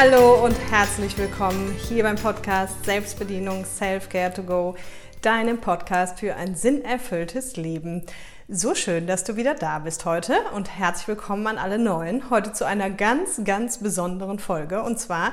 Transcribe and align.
Hallo 0.00 0.44
und 0.44 0.56
herzlich 0.70 1.18
willkommen 1.18 1.72
hier 1.72 2.04
beim 2.04 2.14
Podcast 2.14 2.84
Selbstbedienung 2.84 3.64
Self-Care 3.64 4.32
to 4.32 4.44
Go, 4.44 4.76
deinem 5.22 5.60
Podcast 5.60 6.20
für 6.20 6.36
ein 6.36 6.54
sinnerfülltes 6.54 7.56
Leben. 7.56 8.06
So 8.46 8.76
schön, 8.76 9.08
dass 9.08 9.24
du 9.24 9.34
wieder 9.34 9.54
da 9.54 9.80
bist 9.80 10.04
heute 10.04 10.36
und 10.54 10.70
herzlich 10.78 11.08
willkommen 11.08 11.48
an 11.48 11.58
alle 11.58 11.80
Neuen. 11.80 12.30
Heute 12.30 12.52
zu 12.52 12.64
einer 12.64 12.90
ganz, 12.90 13.40
ganz 13.42 13.78
besonderen 13.78 14.38
Folge 14.38 14.84
und 14.84 15.00
zwar 15.00 15.32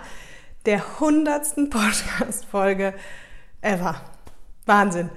der 0.66 1.00
hundertsten 1.00 1.70
Podcast-Folge 1.70 2.96
ever. 3.62 4.02
Wahnsinn. 4.66 5.12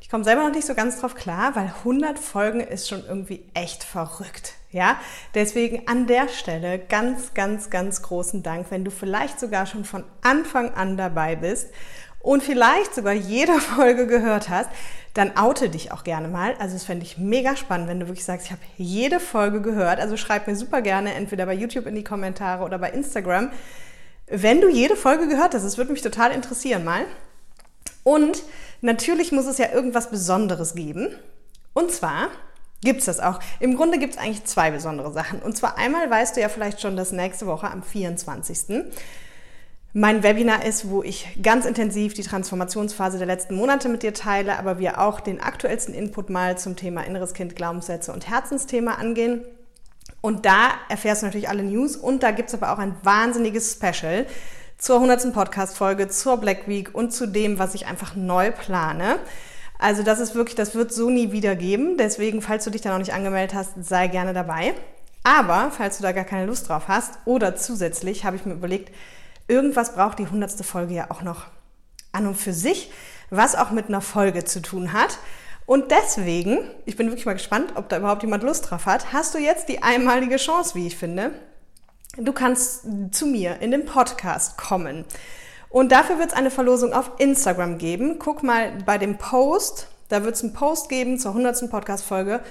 Ich 0.00 0.08
komme 0.08 0.24
selber 0.24 0.44
noch 0.44 0.54
nicht 0.54 0.66
so 0.66 0.74
ganz 0.74 0.98
drauf 0.98 1.14
klar, 1.14 1.54
weil 1.56 1.66
100 1.66 2.18
Folgen 2.18 2.60
ist 2.60 2.88
schon 2.88 3.04
irgendwie 3.04 3.44
echt 3.52 3.84
verrückt. 3.84 4.54
Ja, 4.74 4.98
deswegen 5.34 5.86
an 5.86 6.08
der 6.08 6.26
Stelle 6.28 6.80
ganz, 6.80 7.32
ganz, 7.32 7.70
ganz 7.70 8.02
großen 8.02 8.42
Dank, 8.42 8.72
wenn 8.72 8.84
du 8.84 8.90
vielleicht 8.90 9.38
sogar 9.38 9.66
schon 9.66 9.84
von 9.84 10.02
Anfang 10.20 10.74
an 10.74 10.96
dabei 10.96 11.36
bist 11.36 11.68
und 12.18 12.42
vielleicht 12.42 12.92
sogar 12.92 13.12
jede 13.12 13.52
Folge 13.60 14.08
gehört 14.08 14.48
hast, 14.48 14.68
dann 15.14 15.36
oute 15.36 15.68
dich 15.68 15.92
auch 15.92 16.02
gerne 16.02 16.26
mal. 16.26 16.56
Also 16.58 16.74
das 16.74 16.82
fände 16.82 17.04
ich 17.04 17.18
mega 17.18 17.54
spannend, 17.54 17.86
wenn 17.86 18.00
du 18.00 18.08
wirklich 18.08 18.24
sagst, 18.24 18.46
ich 18.46 18.50
habe 18.50 18.62
jede 18.76 19.20
Folge 19.20 19.62
gehört. 19.62 20.00
Also 20.00 20.16
schreib 20.16 20.48
mir 20.48 20.56
super 20.56 20.82
gerne 20.82 21.14
entweder 21.14 21.46
bei 21.46 21.54
YouTube 21.54 21.86
in 21.86 21.94
die 21.94 22.02
Kommentare 22.02 22.64
oder 22.64 22.80
bei 22.80 22.90
Instagram, 22.90 23.52
wenn 24.26 24.60
du 24.60 24.68
jede 24.68 24.96
Folge 24.96 25.28
gehört 25.28 25.54
hast. 25.54 25.62
Es 25.62 25.78
würde 25.78 25.92
mich 25.92 26.02
total 26.02 26.32
interessieren 26.32 26.82
mal. 26.82 27.04
Und 28.02 28.42
natürlich 28.80 29.30
muss 29.30 29.46
es 29.46 29.58
ja 29.58 29.72
irgendwas 29.72 30.10
Besonderes 30.10 30.74
geben. 30.74 31.14
Und 31.74 31.92
zwar 31.92 32.30
gibt 32.82 33.00
es 33.00 33.06
das 33.06 33.20
auch. 33.20 33.40
Im 33.60 33.76
Grunde 33.76 33.98
gibt 33.98 34.14
es 34.14 34.18
eigentlich 34.18 34.44
zwei 34.44 34.70
besondere 34.70 35.12
Sachen. 35.12 35.40
Und 35.40 35.56
zwar 35.56 35.78
einmal 35.78 36.10
weißt 36.10 36.36
du 36.36 36.40
ja 36.40 36.48
vielleicht 36.48 36.80
schon, 36.80 36.96
dass 36.96 37.12
nächste 37.12 37.46
Woche 37.46 37.70
am 37.70 37.82
24. 37.82 38.84
mein 39.92 40.22
Webinar 40.22 40.64
ist, 40.64 40.90
wo 40.90 41.02
ich 41.02 41.38
ganz 41.42 41.66
intensiv 41.66 42.14
die 42.14 42.22
Transformationsphase 42.22 43.18
der 43.18 43.26
letzten 43.26 43.54
Monate 43.54 43.88
mit 43.88 44.02
dir 44.02 44.12
teile, 44.12 44.58
aber 44.58 44.78
wir 44.78 45.00
auch 45.00 45.20
den 45.20 45.40
aktuellsten 45.40 45.94
Input 45.94 46.30
mal 46.30 46.58
zum 46.58 46.76
Thema 46.76 47.02
inneres 47.02 47.32
Kind, 47.32 47.56
Glaubenssätze 47.56 48.12
und 48.12 48.28
Herzensthema 48.28 48.94
angehen. 48.94 49.44
Und 50.20 50.46
da 50.46 50.70
erfährst 50.88 51.22
du 51.22 51.26
natürlich 51.26 51.48
alle 51.48 51.62
News 51.62 51.96
und 51.96 52.22
da 52.22 52.30
gibt 52.30 52.48
es 52.48 52.54
aber 52.54 52.72
auch 52.72 52.78
ein 52.78 52.96
wahnsinniges 53.02 53.74
Special 53.74 54.26
zur 54.78 54.96
100. 54.96 55.32
Podcast-Folge, 55.32 56.08
zur 56.08 56.38
Black 56.38 56.66
Week 56.66 56.94
und 56.94 57.12
zu 57.12 57.26
dem, 57.26 57.58
was 57.58 57.74
ich 57.74 57.86
einfach 57.86 58.16
neu 58.16 58.50
plane. 58.50 59.18
Also 59.84 60.02
das 60.02 60.18
ist 60.18 60.34
wirklich, 60.34 60.54
das 60.54 60.74
wird 60.74 60.94
so 60.94 61.10
nie 61.10 61.30
wieder 61.30 61.56
geben. 61.56 61.98
Deswegen, 61.98 62.40
falls 62.40 62.64
du 62.64 62.70
dich 62.70 62.80
da 62.80 62.88
noch 62.88 62.98
nicht 62.98 63.12
angemeldet 63.12 63.52
hast, 63.52 63.72
sei 63.84 64.08
gerne 64.08 64.32
dabei. 64.32 64.72
Aber 65.24 65.70
falls 65.76 65.98
du 65.98 66.02
da 66.02 66.12
gar 66.12 66.24
keine 66.24 66.46
Lust 66.46 66.70
drauf 66.70 66.84
hast 66.88 67.18
oder 67.26 67.54
zusätzlich 67.54 68.24
habe 68.24 68.36
ich 68.36 68.46
mir 68.46 68.54
überlegt, 68.54 68.94
irgendwas 69.46 69.94
braucht 69.94 70.18
die 70.18 70.26
hundertste 70.26 70.64
Folge 70.64 70.94
ja 70.94 71.10
auch 71.10 71.20
noch 71.20 71.48
an 72.12 72.26
und 72.26 72.36
für 72.36 72.54
sich, 72.54 72.92
was 73.28 73.56
auch 73.56 73.72
mit 73.72 73.88
einer 73.88 74.00
Folge 74.00 74.46
zu 74.46 74.62
tun 74.62 74.94
hat. 74.94 75.18
Und 75.66 75.90
deswegen, 75.90 76.60
ich 76.86 76.96
bin 76.96 77.08
wirklich 77.08 77.26
mal 77.26 77.34
gespannt, 77.34 77.72
ob 77.74 77.90
da 77.90 77.98
überhaupt 77.98 78.22
jemand 78.22 78.42
Lust 78.42 78.70
drauf 78.70 78.86
hat, 78.86 79.12
hast 79.12 79.34
du 79.34 79.38
jetzt 79.38 79.68
die 79.68 79.82
einmalige 79.82 80.36
Chance, 80.36 80.76
wie 80.76 80.86
ich 80.86 80.96
finde. 80.96 81.32
Du 82.16 82.32
kannst 82.32 82.86
zu 83.10 83.26
mir 83.26 83.60
in 83.60 83.70
den 83.70 83.84
Podcast 83.84 84.56
kommen. 84.56 85.04
Und 85.74 85.90
dafür 85.90 86.20
wird 86.20 86.28
es 86.30 86.36
eine 86.36 86.52
Verlosung 86.52 86.92
auf 86.92 87.10
Instagram 87.18 87.78
geben. 87.78 88.20
Guck 88.20 88.44
mal 88.44 88.78
bei 88.86 88.96
dem 88.96 89.18
Post, 89.18 89.88
da 90.08 90.22
wird 90.22 90.36
es 90.36 90.44
einen 90.44 90.52
Post 90.52 90.88
geben 90.88 91.18
zur 91.18 91.32
100. 91.32 91.68
Podcast-Folge. 91.68 92.42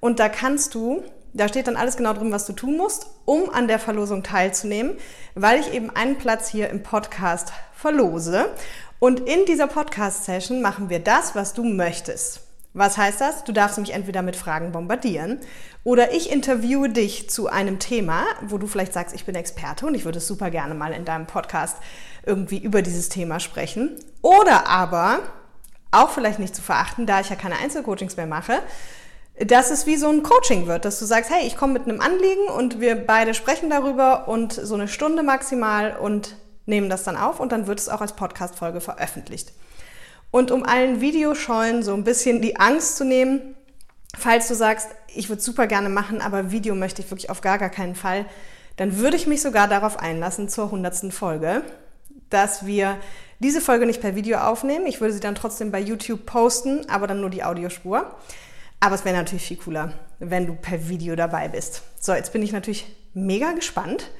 Und 0.00 0.18
da 0.18 0.30
kannst 0.30 0.74
du, 0.74 1.02
da 1.34 1.46
steht 1.46 1.66
dann 1.66 1.76
alles 1.76 1.98
genau 1.98 2.14
drin, 2.14 2.32
was 2.32 2.46
du 2.46 2.54
tun 2.54 2.78
musst, 2.78 3.08
um 3.26 3.50
an 3.50 3.68
der 3.68 3.80
Verlosung 3.80 4.22
teilzunehmen, 4.22 4.96
weil 5.34 5.60
ich 5.60 5.74
eben 5.74 5.90
einen 5.90 6.16
Platz 6.16 6.48
hier 6.48 6.70
im 6.70 6.82
Podcast 6.82 7.52
verlose. 7.74 8.46
Und 8.98 9.20
in 9.20 9.44
dieser 9.44 9.66
Podcast-Session 9.66 10.62
machen 10.62 10.88
wir 10.88 11.00
das, 11.00 11.34
was 11.34 11.52
du 11.52 11.64
möchtest. 11.64 12.49
Was 12.72 12.96
heißt 12.96 13.20
das? 13.20 13.42
Du 13.42 13.52
darfst 13.52 13.78
mich 13.78 13.92
entweder 13.92 14.22
mit 14.22 14.36
Fragen 14.36 14.70
bombardieren 14.70 15.40
oder 15.82 16.12
ich 16.12 16.30
interviewe 16.30 16.88
dich 16.88 17.28
zu 17.28 17.48
einem 17.48 17.80
Thema, 17.80 18.24
wo 18.42 18.58
du 18.58 18.68
vielleicht 18.68 18.92
sagst, 18.92 19.14
ich 19.14 19.24
bin 19.24 19.34
Experte 19.34 19.86
und 19.86 19.94
ich 19.94 20.04
würde 20.04 20.18
es 20.18 20.28
super 20.28 20.50
gerne 20.50 20.74
mal 20.74 20.92
in 20.92 21.04
deinem 21.04 21.26
Podcast 21.26 21.76
irgendwie 22.24 22.58
über 22.58 22.82
dieses 22.82 23.08
Thema 23.08 23.40
sprechen. 23.40 23.96
Oder 24.22 24.68
aber, 24.68 25.20
auch 25.90 26.10
vielleicht 26.10 26.38
nicht 26.38 26.54
zu 26.54 26.62
verachten, 26.62 27.06
da 27.06 27.20
ich 27.20 27.30
ja 27.30 27.36
keine 27.36 27.58
Einzelcoachings 27.58 28.16
mehr 28.16 28.26
mache, 28.26 28.60
dass 29.38 29.70
es 29.70 29.86
wie 29.86 29.96
so 29.96 30.08
ein 30.08 30.22
Coaching 30.22 30.66
wird, 30.66 30.84
dass 30.84 30.98
du 30.98 31.06
sagst, 31.06 31.30
hey, 31.30 31.46
ich 31.46 31.56
komme 31.56 31.72
mit 31.72 31.88
einem 31.88 32.00
Anliegen 32.00 32.46
und 32.56 32.80
wir 32.80 32.94
beide 32.94 33.34
sprechen 33.34 33.70
darüber 33.70 34.28
und 34.28 34.52
so 34.52 34.74
eine 34.74 34.86
Stunde 34.86 35.22
maximal 35.22 35.96
und 35.96 36.36
nehmen 36.66 36.90
das 36.90 37.04
dann 37.04 37.16
auf 37.16 37.40
und 37.40 37.50
dann 37.50 37.66
wird 37.66 37.80
es 37.80 37.88
auch 37.88 38.00
als 38.00 38.12
Podcast-Folge 38.12 38.80
veröffentlicht. 38.80 39.52
Und 40.30 40.50
um 40.50 40.64
allen 40.64 41.00
Videoscheuen 41.00 41.82
so 41.82 41.94
ein 41.94 42.04
bisschen 42.04 42.40
die 42.40 42.56
Angst 42.56 42.96
zu 42.96 43.04
nehmen, 43.04 43.56
falls 44.16 44.48
du 44.48 44.54
sagst, 44.54 44.88
ich 45.08 45.28
würde 45.28 45.42
super 45.42 45.66
gerne 45.66 45.88
machen, 45.88 46.20
aber 46.20 46.52
Video 46.52 46.74
möchte 46.74 47.02
ich 47.02 47.10
wirklich 47.10 47.30
auf 47.30 47.40
gar, 47.40 47.58
gar 47.58 47.70
keinen 47.70 47.94
Fall, 47.94 48.26
dann 48.76 48.98
würde 48.98 49.16
ich 49.16 49.26
mich 49.26 49.42
sogar 49.42 49.68
darauf 49.68 49.98
einlassen 49.98 50.48
zur 50.48 50.70
hundertsten 50.70 51.12
Folge, 51.12 51.62
dass 52.30 52.64
wir 52.64 52.96
diese 53.40 53.60
Folge 53.60 53.86
nicht 53.86 54.00
per 54.00 54.14
Video 54.14 54.38
aufnehmen. 54.38 54.86
Ich 54.86 55.00
würde 55.00 55.12
sie 55.12 55.20
dann 55.20 55.34
trotzdem 55.34 55.70
bei 55.70 55.80
YouTube 55.80 56.26
posten, 56.26 56.88
aber 56.88 57.06
dann 57.06 57.20
nur 57.20 57.30
die 57.30 57.42
Audiospur. 57.42 58.14
Aber 58.78 58.94
es 58.94 59.04
wäre 59.04 59.16
natürlich 59.16 59.44
viel 59.44 59.58
cooler, 59.58 59.92
wenn 60.18 60.46
du 60.46 60.54
per 60.54 60.88
Video 60.88 61.16
dabei 61.16 61.48
bist. 61.48 61.82
So, 61.98 62.14
jetzt 62.14 62.32
bin 62.32 62.42
ich 62.42 62.52
natürlich 62.52 62.86
mega 63.12 63.52
gespannt, 63.52 64.10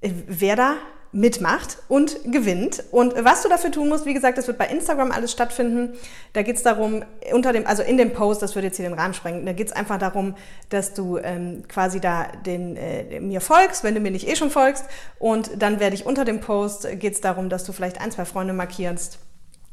wer 0.00 0.56
da 0.56 0.76
mitmacht 1.14 1.78
und 1.88 2.16
gewinnt. 2.24 2.82
Und 2.90 3.14
was 3.24 3.42
du 3.42 3.48
dafür 3.48 3.70
tun 3.70 3.88
musst, 3.88 4.04
wie 4.04 4.12
gesagt, 4.12 4.36
das 4.36 4.48
wird 4.48 4.58
bei 4.58 4.66
Instagram 4.66 5.12
alles 5.12 5.30
stattfinden. 5.30 5.94
Da 6.32 6.42
geht 6.42 6.56
es 6.56 6.64
darum, 6.64 7.04
unter 7.32 7.52
dem, 7.52 7.66
also 7.66 7.84
in 7.84 7.96
dem 7.96 8.12
Post, 8.12 8.42
das 8.42 8.56
würde 8.56 8.66
jetzt 8.66 8.76
hier 8.76 8.88
den 8.88 8.98
Rahmen 8.98 9.14
sprengen, 9.14 9.46
da 9.46 9.52
geht 9.52 9.68
es 9.68 9.72
einfach 9.72 9.98
darum, 9.98 10.34
dass 10.70 10.92
du 10.92 11.18
ähm, 11.18 11.62
quasi 11.68 12.00
da 12.00 12.26
den, 12.44 12.76
äh, 12.76 13.20
mir 13.20 13.40
folgst, 13.40 13.84
wenn 13.84 13.94
du 13.94 14.00
mir 14.00 14.10
nicht 14.10 14.28
eh 14.28 14.34
schon 14.34 14.50
folgst. 14.50 14.86
Und 15.20 15.62
dann 15.62 15.78
werde 15.78 15.94
ich 15.94 16.04
unter 16.04 16.24
dem 16.24 16.40
Post, 16.40 16.88
geht 16.98 17.14
es 17.14 17.20
darum, 17.20 17.48
dass 17.48 17.62
du 17.62 17.72
vielleicht 17.72 18.00
ein, 18.00 18.10
zwei 18.10 18.24
Freunde 18.24 18.52
markierst, 18.52 19.20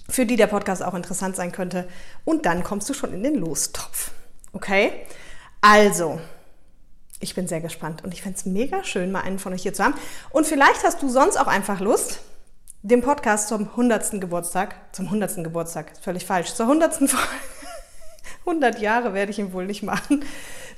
für 0.08 0.28
die 0.28 0.36
der 0.36 0.48
Podcast 0.48 0.84
auch 0.84 0.94
interessant 0.94 1.36
sein 1.36 1.52
könnte. 1.52 1.88
Und 2.24 2.46
dann 2.46 2.64
kommst 2.64 2.88
du 2.88 2.94
schon 2.94 3.14
in 3.14 3.24
den 3.24 3.36
Lostopf. 3.36 4.12
Okay? 4.54 4.92
Also, 5.60 6.20
ich 7.22 7.36
bin 7.36 7.48
sehr 7.48 7.62
gespannt 7.62 8.04
und 8.04 8.14
ich 8.14 8.22
fände 8.22 8.38
es 8.38 8.46
mega 8.46 8.84
schön, 8.84 9.12
mal 9.12 9.22
einen 9.22 9.40
von 9.40 9.54
euch 9.54 9.64
hier 9.64 9.74
zu 9.74 9.84
haben. 9.84 9.96
Und 10.32 10.46
vielleicht 10.46 10.84
hast 10.84 11.02
du 11.02 11.10
sonst 11.10 11.38
auch 11.38 11.48
einfach 11.48 11.80
Lust, 11.80 12.20
den 12.84 13.02
Podcast 13.02 13.48
zum 13.48 13.70
100. 13.70 14.20
Geburtstag, 14.20 14.76
zum 14.92 15.06
100. 15.06 15.44
Geburtstag, 15.44 15.94
völlig 16.02 16.26
falsch, 16.26 16.54
zur 16.54 16.66
100. 16.66 16.96
Folge, 16.96 17.18
100 18.46 18.80
Jahre 18.80 19.14
werde 19.14 19.32
ich 19.32 19.40
ihn 19.40 19.54
wohl 19.54 19.66
nicht 19.66 19.84
machen, 19.84 20.26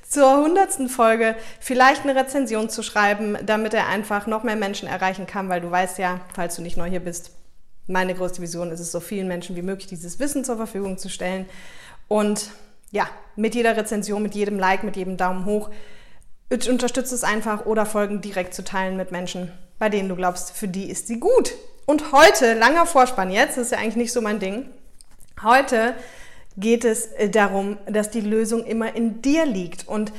zur 0.08 0.30
100. 0.30 0.92
Folge 0.92 1.36
vielleicht 1.60 2.04
eine 2.04 2.16
Rezension 2.16 2.70
zu 2.70 2.84
schreiben, 2.84 3.38
damit 3.46 3.74
er 3.74 3.88
einfach 3.88 4.28
noch 4.28 4.44
mehr 4.44 4.58
Menschen 4.58 4.88
erreichen 4.88 5.26
kann, 5.28 5.50
weil 5.50 5.62
du 5.62 5.72
weißt 5.72 5.98
ja, 5.98 6.20
falls 6.34 6.56
du 6.56 6.62
nicht 6.62 6.78
neu 6.78 6.90
hier 6.90 7.00
bist, 7.00 7.32
meine 7.88 8.14
größte 8.16 8.42
Vision 8.42 8.72
ist 8.72 8.80
es, 8.80 8.92
so 8.92 9.00
vielen 9.00 9.28
Menschen 9.28 9.56
wie 9.56 9.62
möglich 9.62 9.88
dieses 9.88 10.20
Wissen 10.20 10.44
zur 10.46 10.58
Verfügung 10.58 10.98
zu 10.98 11.10
stellen. 11.10 11.46
Und 12.08 12.52
ja, 12.92 13.08
mit 13.36 13.56
jeder 13.56 13.76
Rezension, 13.76 14.22
mit 14.22 14.36
jedem 14.36 14.60
Like, 14.60 14.84
mit 14.84 14.96
jedem 14.96 15.18
Daumen 15.18 15.46
hoch 15.46 15.70
unterstützt 16.68 17.12
es 17.14 17.24
einfach 17.24 17.66
oder 17.66 17.86
Folgen 17.86 18.22
direkt 18.22 18.54
zu 18.54 18.64
teilen 18.64 18.98
mit 18.98 19.12
Menschen, 19.12 19.52
bei 19.80 19.90
denen 19.90 20.10
du 20.10 20.16
glaubst, 20.16 20.52
für 20.52 20.68
die 20.68 20.90
ist 20.90 21.08
sie 21.08 21.20
gut. 21.20 21.54
Und 21.86 22.12
heute, 22.12 22.54
langer 22.54 22.86
Vorspann 22.86 23.32
jetzt, 23.32 23.58
das 23.58 23.66
ist 23.66 23.72
ja 23.72 23.80
eigentlich 23.80 23.96
nicht 23.96 24.14
so 24.14 24.22
mein 24.22 24.40
Ding, 24.40 24.70
heute 25.42 25.96
geht 26.56 26.86
es 26.86 27.08
äh, 27.08 27.30
darum, 27.30 27.78
dass 27.88 28.10
die 28.10 28.22
Lösung 28.22 28.64
immer 28.66 28.96
in 28.96 29.22
dir 29.22 29.46
liegt. 29.46 29.88
Und 29.88 30.14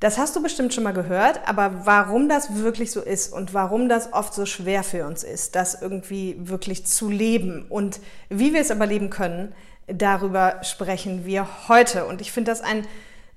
das 0.00 0.18
hast 0.18 0.36
du 0.36 0.42
bestimmt 0.42 0.74
schon 0.74 0.84
mal 0.84 0.92
gehört, 0.92 1.40
aber 1.46 1.86
warum 1.86 2.28
das 2.28 2.56
wirklich 2.56 2.90
so 2.90 3.00
ist 3.00 3.32
und 3.32 3.54
warum 3.54 3.88
das 3.88 4.12
oft 4.12 4.34
so 4.34 4.44
schwer 4.44 4.82
für 4.82 5.06
uns 5.06 5.24
ist, 5.24 5.54
das 5.54 5.80
irgendwie 5.80 6.36
wirklich 6.38 6.86
zu 6.86 7.08
leben 7.08 7.66
und 7.68 8.00
wie 8.28 8.52
wir 8.52 8.60
es 8.60 8.70
aber 8.70 8.86
leben 8.86 9.08
können, 9.08 9.54
darüber 9.86 10.60
sprechen 10.62 11.24
wir 11.24 11.46
heute. 11.68 12.06
Und 12.06 12.20
ich 12.20 12.32
finde 12.32 12.50
das 12.50 12.60
ein 12.60 12.86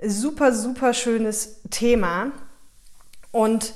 super, 0.01 0.53
super 0.53 0.93
schönes 0.93 1.61
Thema. 1.69 2.31
Und 3.31 3.73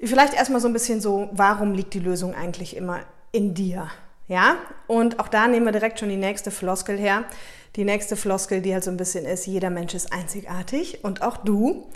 vielleicht 0.00 0.34
erstmal 0.34 0.60
so 0.60 0.68
ein 0.68 0.72
bisschen 0.72 1.00
so, 1.00 1.28
warum 1.32 1.72
liegt 1.72 1.94
die 1.94 2.00
Lösung 2.00 2.34
eigentlich 2.34 2.76
immer 2.76 3.00
in 3.32 3.54
dir? 3.54 3.90
Ja, 4.28 4.56
und 4.88 5.20
auch 5.20 5.28
da 5.28 5.46
nehmen 5.46 5.66
wir 5.66 5.72
direkt 5.72 6.00
schon 6.00 6.08
die 6.08 6.16
nächste 6.16 6.50
Floskel 6.50 6.98
her. 6.98 7.24
Die 7.76 7.84
nächste 7.84 8.16
Floskel, 8.16 8.60
die 8.60 8.72
halt 8.72 8.82
so 8.82 8.90
ein 8.90 8.96
bisschen 8.96 9.24
ist, 9.24 9.46
jeder 9.46 9.70
Mensch 9.70 9.94
ist 9.94 10.12
einzigartig 10.12 11.04
und 11.04 11.22
auch 11.22 11.36
du. 11.36 11.86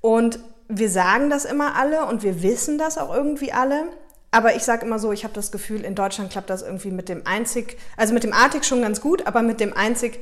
Und 0.00 0.38
wir 0.68 0.88
sagen 0.88 1.28
das 1.28 1.44
immer 1.44 1.76
alle 1.76 2.06
und 2.06 2.22
wir 2.22 2.42
wissen 2.42 2.78
das 2.78 2.96
auch 2.96 3.14
irgendwie 3.14 3.52
alle. 3.52 3.84
Aber 4.30 4.56
ich 4.56 4.62
sage 4.62 4.86
immer 4.86 4.98
so, 4.98 5.12
ich 5.12 5.24
habe 5.24 5.34
das 5.34 5.52
Gefühl, 5.52 5.84
in 5.84 5.94
Deutschland 5.94 6.30
klappt 6.30 6.50
das 6.50 6.62
irgendwie 6.62 6.90
mit 6.90 7.08
dem 7.08 7.26
Einzig, 7.26 7.78
also 7.96 8.14
mit 8.14 8.24
dem 8.24 8.32
Artig 8.32 8.64
schon 8.64 8.80
ganz 8.80 9.00
gut, 9.00 9.26
aber 9.26 9.42
mit 9.42 9.60
dem 9.60 9.76
Einzig 9.76 10.20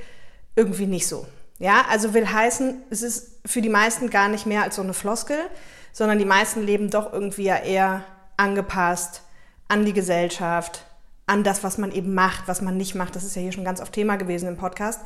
irgendwie 0.57 0.87
nicht 0.87 1.07
so. 1.07 1.27
Ja, 1.63 1.85
also 1.89 2.13
will 2.13 2.29
heißen, 2.29 2.83
es 2.91 3.03
ist 3.03 3.39
für 3.47 3.63
die 3.63 3.69
meisten 3.69 4.11
gar 4.11 4.27
nicht 4.27 4.47
mehr 4.47 4.65
als 4.65 4.75
so 4.75 4.83
eine 4.83 4.95
Floskel, 4.95 5.39
sondern 5.93 6.19
die 6.19 6.25
meisten 6.25 6.61
leben 6.61 6.91
doch 6.91 7.13
irgendwie 7.13 7.45
ja 7.45 7.57
eher 7.57 8.03
angepasst 8.37 9.23
an 9.69 9.85
die 9.85 9.93
Gesellschaft, 9.93 10.85
an 11.27 11.45
das, 11.45 11.63
was 11.63 11.79
man 11.79 11.93
eben 11.93 12.15
macht, 12.15 12.49
was 12.49 12.63
man 12.63 12.77
nicht 12.77 12.97
macht. 12.97 13.15
Das 13.15 13.23
ist 13.23 13.37
ja 13.37 13.43
hier 13.43 13.53
schon 13.53 13.65
ganz 13.65 13.81
oft 13.81 13.93
Thema 13.93 14.17
gewesen 14.17 14.49
im 14.49 14.57
Podcast. 14.57 15.03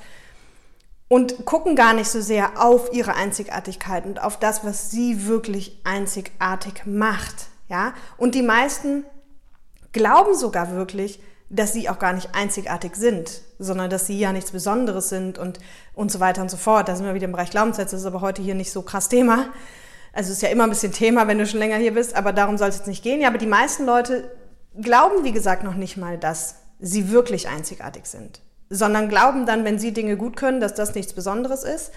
Und 1.09 1.45
gucken 1.45 1.77
gar 1.77 1.93
nicht 1.93 2.09
so 2.09 2.23
sehr 2.23 2.53
auf 2.59 2.91
ihre 2.91 3.13
Einzigartigkeit 3.13 4.07
und 4.07 4.23
auf 4.23 4.39
das, 4.39 4.65
was 4.65 4.91
sie 4.91 5.27
wirklich 5.27 5.79
einzigartig 5.85 6.87
macht. 6.87 7.49
Ja? 7.69 7.93
Und 8.17 8.35
die 8.35 8.41
meisten 8.41 9.05
glauben 9.93 10.35
sogar 10.35 10.71
wirklich, 10.71 11.21
dass 11.49 11.73
sie 11.73 11.89
auch 11.89 11.99
gar 11.99 12.13
nicht 12.13 12.35
einzigartig 12.35 12.97
sind, 12.97 13.43
sondern 13.59 13.89
dass 13.89 14.07
sie 14.07 14.19
ja 14.19 14.33
nichts 14.33 14.51
Besonderes 14.51 15.09
sind 15.09 15.39
und, 15.39 15.61
und 15.95 16.11
so 16.11 16.19
weiter 16.19 16.43
und 16.43 16.51
so 16.51 16.57
fort. 16.57 16.89
Da 16.89 16.97
sind 16.97 17.07
wir 17.07 17.15
wieder 17.15 17.27
im 17.27 17.33
Bereich 17.33 17.51
Glaubenssätze, 17.51 17.93
das 17.93 18.01
ist 18.01 18.07
aber 18.07 18.21
heute 18.21 18.43
hier 18.43 18.55
nicht 18.55 18.73
so 18.73 18.83
krass 18.83 19.09
Thema. 19.09 19.47
Also 20.13 20.31
es 20.31 20.39
ist 20.39 20.43
ja 20.43 20.49
immer 20.49 20.65
ein 20.65 20.71
bisschen 20.71 20.93
Thema, 20.93 21.29
wenn 21.29 21.39
du 21.39 21.47
schon 21.47 21.61
länger 21.61 21.77
hier 21.77 21.95
bist, 21.95 22.17
aber 22.17 22.33
darum 22.33 22.59
soll 22.59 22.69
es 22.69 22.79
jetzt 22.79 22.89
nicht 22.89 23.03
gehen. 23.03 23.21
Ja, 23.21 23.29
aber 23.29 23.39
die 23.39 23.47
meisten 23.47 23.85
Leute 23.85 24.31
glauben, 24.81 25.25
wie 25.25 25.33
gesagt, 25.33 25.63
noch 25.63 25.75
nicht 25.75 25.97
mal, 25.97 26.19
dass 26.19 26.57
sie 26.81 27.11
wirklich 27.11 27.49
einzigartig 27.49 28.07
sind, 28.07 28.41
sondern 28.69 29.09
glauben 29.09 29.47
dann, 29.47 29.65
wenn 29.65 29.79
sie 29.79 29.93
Dinge 29.93 30.17
gut 30.17 30.37
können, 30.37 30.61
dass 30.61 30.75
das 30.75 30.95
nichts 30.95 31.13
Besonderes 31.13 31.65
ist 31.65 31.93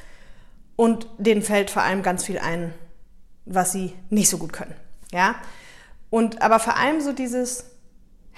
und 0.76 1.08
denen 1.18 1.42
fällt 1.42 1.72
vor 1.72 1.82
allem 1.82 2.04
ganz 2.04 2.24
viel 2.24 2.40
ein, 2.40 2.74
was 3.46 3.72
sie 3.72 3.94
nicht 4.10 4.30
so 4.30 4.38
gut 4.38 4.54
können. 4.54 4.76
Ja? 5.12 5.36
Und 6.10 6.42
aber 6.42 6.60
vor 6.60 6.78
allem 6.78 7.02
so 7.02 7.14
dieses, 7.14 7.66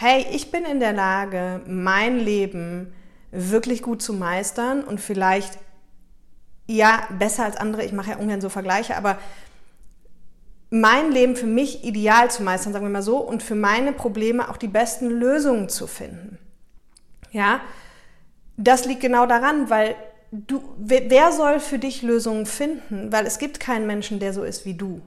hey, 0.01 0.25
ich 0.31 0.49
bin 0.49 0.65
in 0.65 0.79
der 0.79 0.93
Lage, 0.93 1.61
mein 1.67 2.17
Leben 2.19 2.91
wirklich 3.29 3.83
gut 3.83 4.01
zu 4.01 4.13
meistern 4.13 4.83
und 4.83 4.99
vielleicht, 4.99 5.59
ja, 6.65 7.07
besser 7.19 7.45
als 7.45 7.55
andere, 7.55 7.85
ich 7.85 7.93
mache 7.93 8.11
ja 8.11 8.17
ungern 8.17 8.41
so 8.41 8.49
Vergleiche, 8.49 8.97
aber 8.97 9.19
mein 10.71 11.11
Leben 11.11 11.35
für 11.35 11.45
mich 11.45 11.83
ideal 11.83 12.31
zu 12.31 12.41
meistern, 12.41 12.73
sagen 12.73 12.85
wir 12.85 12.89
mal 12.89 13.03
so, 13.03 13.17
und 13.17 13.43
für 13.43 13.53
meine 13.55 13.93
Probleme 13.93 14.49
auch 14.49 14.57
die 14.57 14.67
besten 14.67 15.07
Lösungen 15.07 15.69
zu 15.69 15.85
finden. 15.85 16.39
Ja, 17.31 17.61
das 18.57 18.85
liegt 18.85 19.01
genau 19.01 19.27
daran, 19.27 19.69
weil 19.69 19.95
du, 20.31 20.63
wer 20.77 21.31
soll 21.31 21.59
für 21.59 21.77
dich 21.77 22.01
Lösungen 22.01 22.47
finden? 22.47 23.11
Weil 23.11 23.27
es 23.27 23.37
gibt 23.37 23.59
keinen 23.59 23.85
Menschen, 23.85 24.19
der 24.19 24.33
so 24.33 24.43
ist 24.43 24.65
wie 24.65 24.73
du. 24.73 25.01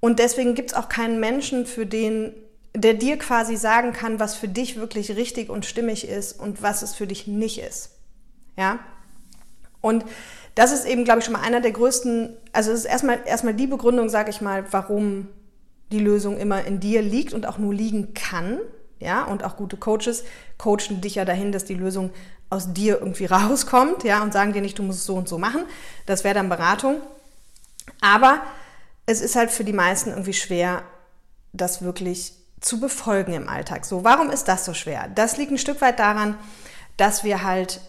Und 0.00 0.18
deswegen 0.18 0.54
gibt 0.54 0.72
es 0.72 0.76
auch 0.76 0.88
keinen 0.88 1.20
Menschen, 1.20 1.64
für 1.64 1.86
den, 1.86 2.32
der 2.80 2.94
dir 2.94 3.18
quasi 3.18 3.56
sagen 3.56 3.92
kann, 3.92 4.20
was 4.20 4.36
für 4.36 4.48
dich 4.48 4.76
wirklich 4.76 5.16
richtig 5.16 5.50
und 5.50 5.66
stimmig 5.66 6.06
ist 6.06 6.38
und 6.38 6.62
was 6.62 6.82
es 6.82 6.94
für 6.94 7.06
dich 7.06 7.26
nicht 7.26 7.58
ist. 7.58 7.90
Ja? 8.56 8.78
Und 9.80 10.04
das 10.54 10.72
ist 10.72 10.86
eben, 10.86 11.04
glaube 11.04 11.20
ich, 11.20 11.24
schon 11.24 11.34
mal 11.34 11.42
einer 11.42 11.60
der 11.60 11.72
größten, 11.72 12.36
also 12.52 12.70
es 12.70 12.80
ist 12.80 12.84
erstmal, 12.84 13.20
erstmal 13.26 13.54
die 13.54 13.66
Begründung, 13.66 14.08
sage 14.08 14.30
ich 14.30 14.40
mal, 14.40 14.64
warum 14.70 15.28
die 15.90 15.98
Lösung 15.98 16.38
immer 16.38 16.64
in 16.64 16.80
dir 16.80 17.02
liegt 17.02 17.32
und 17.32 17.46
auch 17.46 17.58
nur 17.58 17.74
liegen 17.74 18.14
kann. 18.14 18.58
Ja, 19.00 19.24
und 19.24 19.44
auch 19.44 19.56
gute 19.56 19.76
Coaches 19.76 20.24
coachen 20.56 21.00
dich 21.00 21.14
ja 21.16 21.24
dahin, 21.24 21.52
dass 21.52 21.64
die 21.64 21.74
Lösung 21.74 22.10
aus 22.50 22.72
dir 22.72 22.98
irgendwie 22.98 23.24
rauskommt, 23.26 24.04
ja, 24.04 24.22
und 24.22 24.32
sagen 24.32 24.52
dir 24.52 24.62
nicht, 24.62 24.78
du 24.78 24.82
musst 24.82 25.00
es 25.00 25.06
so 25.06 25.14
und 25.16 25.28
so 25.28 25.38
machen. 25.38 25.62
Das 26.06 26.24
wäre 26.24 26.34
dann 26.34 26.48
Beratung. 26.48 27.00
Aber 28.00 28.40
es 29.06 29.20
ist 29.20 29.36
halt 29.36 29.50
für 29.50 29.64
die 29.64 29.72
meisten 29.72 30.10
irgendwie 30.10 30.32
schwer, 30.32 30.82
das 31.52 31.82
wirklich 31.82 32.37
zu 32.60 32.80
befolgen 32.80 33.32
im 33.32 33.48
Alltag. 33.48 33.84
So, 33.84 34.04
warum 34.04 34.30
ist 34.30 34.48
das 34.48 34.64
so 34.64 34.74
schwer? 34.74 35.08
Das 35.14 35.36
liegt 35.36 35.52
ein 35.52 35.58
Stück 35.58 35.80
weit 35.80 35.98
daran, 35.98 36.36
dass 36.96 37.24
wir 37.24 37.42
halt 37.42 37.80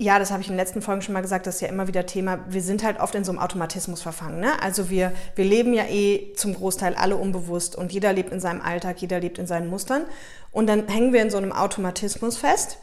ja, 0.00 0.20
das 0.20 0.30
habe 0.30 0.40
ich 0.40 0.46
in 0.46 0.52
den 0.52 0.60
letzten 0.60 0.80
Folgen 0.80 1.02
schon 1.02 1.12
mal 1.12 1.22
gesagt, 1.22 1.48
das 1.48 1.56
ist 1.56 1.60
ja 1.60 1.68
immer 1.68 1.88
wieder 1.88 2.06
Thema. 2.06 2.38
Wir 2.48 2.62
sind 2.62 2.84
halt 2.84 3.00
oft 3.00 3.16
in 3.16 3.24
so 3.24 3.32
einem 3.32 3.40
Automatismus 3.40 4.00
verfangen. 4.00 4.38
Ne? 4.38 4.62
Also 4.62 4.90
wir, 4.90 5.12
wir 5.34 5.44
leben 5.44 5.74
ja 5.74 5.86
eh 5.86 6.32
zum 6.34 6.54
Großteil 6.54 6.94
alle 6.94 7.16
unbewusst 7.16 7.74
und 7.74 7.92
jeder 7.92 8.12
lebt 8.12 8.32
in 8.32 8.38
seinem 8.38 8.60
Alltag, 8.60 9.00
jeder 9.00 9.18
lebt 9.18 9.38
in 9.38 9.48
seinen 9.48 9.68
Mustern. 9.68 10.04
Und 10.52 10.68
dann 10.68 10.86
hängen 10.86 11.12
wir 11.12 11.20
in 11.20 11.30
so 11.30 11.36
einem 11.36 11.50
Automatismus 11.50 12.36
fest. 12.36 12.78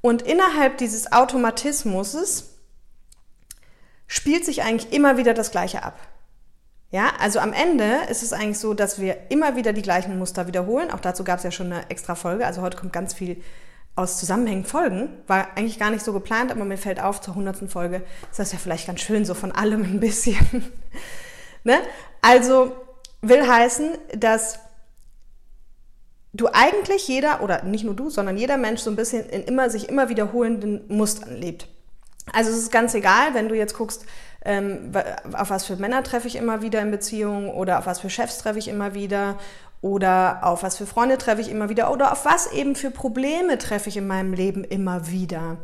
Und 0.00 0.22
innerhalb 0.22 0.78
dieses 0.78 1.10
Automatismus 1.10 2.54
spielt 4.06 4.44
sich 4.44 4.62
eigentlich 4.62 4.92
immer 4.92 5.16
wieder 5.16 5.34
das 5.34 5.50
Gleiche 5.50 5.82
ab. 5.82 5.98
Ja, 6.94 7.12
also 7.18 7.40
am 7.40 7.52
Ende 7.52 8.02
ist 8.08 8.22
es 8.22 8.32
eigentlich 8.32 8.60
so, 8.60 8.72
dass 8.72 9.00
wir 9.00 9.16
immer 9.28 9.56
wieder 9.56 9.72
die 9.72 9.82
gleichen 9.82 10.16
Muster 10.16 10.46
wiederholen. 10.46 10.92
Auch 10.92 11.00
dazu 11.00 11.24
gab 11.24 11.38
es 11.38 11.42
ja 11.42 11.50
schon 11.50 11.72
eine 11.72 11.90
extra 11.90 12.14
Folge. 12.14 12.46
Also 12.46 12.62
heute 12.62 12.76
kommt 12.76 12.92
ganz 12.92 13.12
viel 13.12 13.42
aus 13.96 14.20
Zusammenhängen 14.20 14.64
folgen. 14.64 15.08
War 15.26 15.48
eigentlich 15.56 15.80
gar 15.80 15.90
nicht 15.90 16.04
so 16.04 16.12
geplant, 16.12 16.52
aber 16.52 16.64
mir 16.64 16.78
fällt 16.78 17.02
auf, 17.02 17.20
zur 17.20 17.34
hundertsten 17.34 17.68
Folge 17.68 18.04
ist 18.30 18.38
das 18.38 18.52
ja 18.52 18.58
vielleicht 18.58 18.86
ganz 18.86 19.00
schön, 19.00 19.24
so 19.24 19.34
von 19.34 19.50
allem 19.50 19.82
ein 19.82 19.98
bisschen. 19.98 20.72
ne? 21.64 21.80
Also 22.22 22.76
will 23.22 23.44
heißen, 23.44 23.98
dass 24.16 24.60
du 26.32 26.46
eigentlich 26.52 27.08
jeder, 27.08 27.42
oder 27.42 27.64
nicht 27.64 27.82
nur 27.82 27.94
du, 27.94 28.08
sondern 28.08 28.36
jeder 28.36 28.56
Mensch 28.56 28.82
so 28.82 28.90
ein 28.90 28.94
bisschen 28.94 29.28
in 29.30 29.42
immer 29.42 29.68
sich 29.68 29.88
immer 29.88 30.10
wiederholenden 30.10 30.84
Mustern 30.86 31.40
lebt. 31.40 31.66
Also 32.32 32.50
es 32.50 32.58
ist 32.58 32.70
ganz 32.70 32.94
egal, 32.94 33.34
wenn 33.34 33.48
du 33.48 33.56
jetzt 33.56 33.74
guckst, 33.74 34.06
ähm, 34.44 34.92
auf 35.32 35.50
was 35.50 35.64
für 35.64 35.76
Männer 35.76 36.02
treffe 36.02 36.28
ich 36.28 36.36
immer 36.36 36.62
wieder 36.62 36.80
in 36.80 36.90
Beziehungen 36.90 37.48
oder 37.48 37.78
auf 37.78 37.86
was 37.86 38.00
für 38.00 38.10
Chefs 38.10 38.38
treffe 38.38 38.58
ich 38.58 38.68
immer 38.68 38.94
wieder 38.94 39.38
oder 39.80 40.40
auf 40.42 40.62
was 40.62 40.76
für 40.76 40.86
Freunde 40.86 41.18
treffe 41.18 41.40
ich 41.40 41.50
immer 41.50 41.68
wieder 41.68 41.92
oder 41.92 42.12
auf 42.12 42.24
was 42.24 42.52
eben 42.52 42.74
für 42.74 42.90
Probleme 42.90 43.58
treffe 43.58 43.88
ich 43.88 43.96
in 43.96 44.06
meinem 44.06 44.32
Leben 44.32 44.64
immer 44.64 45.10
wieder. 45.10 45.58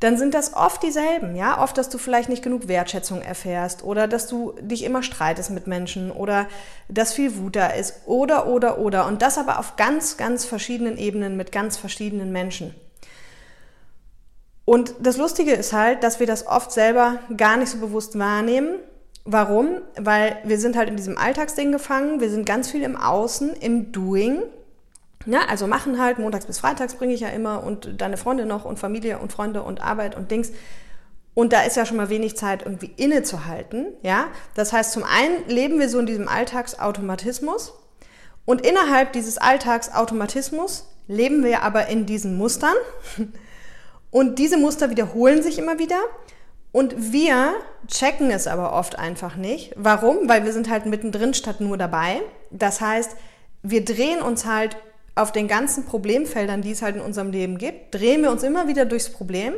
Dann 0.00 0.16
sind 0.16 0.32
das 0.32 0.54
oft 0.54 0.82
dieselben, 0.84 1.34
ja, 1.34 1.60
oft, 1.60 1.76
dass 1.76 1.88
du 1.88 1.98
vielleicht 1.98 2.28
nicht 2.28 2.44
genug 2.44 2.68
Wertschätzung 2.68 3.20
erfährst 3.20 3.82
oder 3.82 4.06
dass 4.06 4.28
du 4.28 4.54
dich 4.60 4.84
immer 4.84 5.02
streitest 5.02 5.50
mit 5.50 5.66
Menschen 5.66 6.12
oder 6.12 6.46
dass 6.88 7.12
viel 7.12 7.36
Wut 7.36 7.56
da 7.56 7.66
ist 7.66 8.06
oder 8.06 8.46
oder 8.46 8.78
oder 8.78 9.06
und 9.06 9.22
das 9.22 9.38
aber 9.38 9.58
auf 9.58 9.76
ganz 9.76 10.16
ganz 10.16 10.44
verschiedenen 10.44 10.96
Ebenen 10.96 11.36
mit 11.36 11.50
ganz 11.50 11.76
verschiedenen 11.76 12.30
Menschen. 12.30 12.74
Und 14.68 14.94
das 15.00 15.16
Lustige 15.16 15.52
ist 15.52 15.72
halt, 15.72 16.02
dass 16.02 16.20
wir 16.20 16.26
das 16.26 16.46
oft 16.46 16.72
selber 16.72 17.20
gar 17.36 17.56
nicht 17.56 17.70
so 17.70 17.78
bewusst 17.78 18.18
wahrnehmen 18.18 18.80
Warum? 19.30 19.82
Weil 19.94 20.38
wir 20.44 20.58
sind 20.58 20.74
halt 20.74 20.88
in 20.88 20.96
diesem 20.96 21.18
Alltagsding 21.18 21.70
gefangen, 21.70 22.18
wir 22.18 22.30
sind 22.30 22.46
ganz 22.46 22.70
viel 22.70 22.82
im 22.82 22.96
Außen, 22.96 23.52
im 23.60 23.92
Doing. 23.92 24.42
Ja, 25.26 25.40
also 25.50 25.66
machen 25.66 26.00
halt, 26.00 26.18
montags 26.18 26.46
bis 26.46 26.60
freitags 26.60 26.94
bringe 26.94 27.12
ich 27.12 27.20
ja 27.20 27.28
immer 27.28 27.62
und 27.62 28.00
deine 28.00 28.16
Freunde 28.16 28.46
noch 28.46 28.64
und 28.64 28.78
Familie 28.78 29.18
und 29.18 29.30
Freunde 29.30 29.62
und 29.62 29.82
Arbeit 29.82 30.16
und 30.16 30.30
Dings. 30.30 30.52
Und 31.34 31.52
da 31.52 31.60
ist 31.60 31.76
ja 31.76 31.84
schon 31.84 31.98
mal 31.98 32.08
wenig 32.08 32.38
Zeit, 32.38 32.62
irgendwie 32.64 32.90
innezuhalten. 32.96 33.88
Ja? 34.00 34.28
Das 34.54 34.72
heißt, 34.72 34.92
zum 34.92 35.04
einen 35.04 35.46
leben 35.46 35.78
wir 35.78 35.90
so 35.90 35.98
in 35.98 36.06
diesem 36.06 36.26
Alltagsautomatismus 36.26 37.74
und 38.46 38.66
innerhalb 38.66 39.12
dieses 39.12 39.36
Alltagsautomatismus 39.36 40.88
leben 41.06 41.44
wir 41.44 41.64
aber 41.64 41.88
in 41.88 42.06
diesen 42.06 42.38
Mustern. 42.38 42.76
Und 44.10 44.38
diese 44.38 44.56
Muster 44.56 44.90
wiederholen 44.90 45.42
sich 45.42 45.58
immer 45.58 45.78
wieder. 45.78 46.00
Und 46.72 47.12
wir 47.12 47.54
checken 47.86 48.30
es 48.30 48.46
aber 48.46 48.72
oft 48.72 48.98
einfach 48.98 49.36
nicht. 49.36 49.72
Warum? 49.76 50.28
Weil 50.28 50.44
wir 50.44 50.52
sind 50.52 50.68
halt 50.68 50.86
mittendrin 50.86 51.34
statt 51.34 51.60
nur 51.60 51.76
dabei. 51.78 52.20
Das 52.50 52.80
heißt, 52.80 53.16
wir 53.62 53.84
drehen 53.84 54.20
uns 54.22 54.44
halt 54.44 54.76
auf 55.18 55.32
den 55.32 55.48
ganzen 55.48 55.84
Problemfeldern, 55.84 56.62
die 56.62 56.70
es 56.70 56.82
halt 56.82 56.96
in 56.96 57.02
unserem 57.02 57.32
Leben 57.32 57.58
gibt, 57.58 57.94
drehen 57.94 58.22
wir 58.22 58.30
uns 58.30 58.44
immer 58.44 58.68
wieder 58.68 58.84
durchs 58.84 59.10
Problem, 59.10 59.54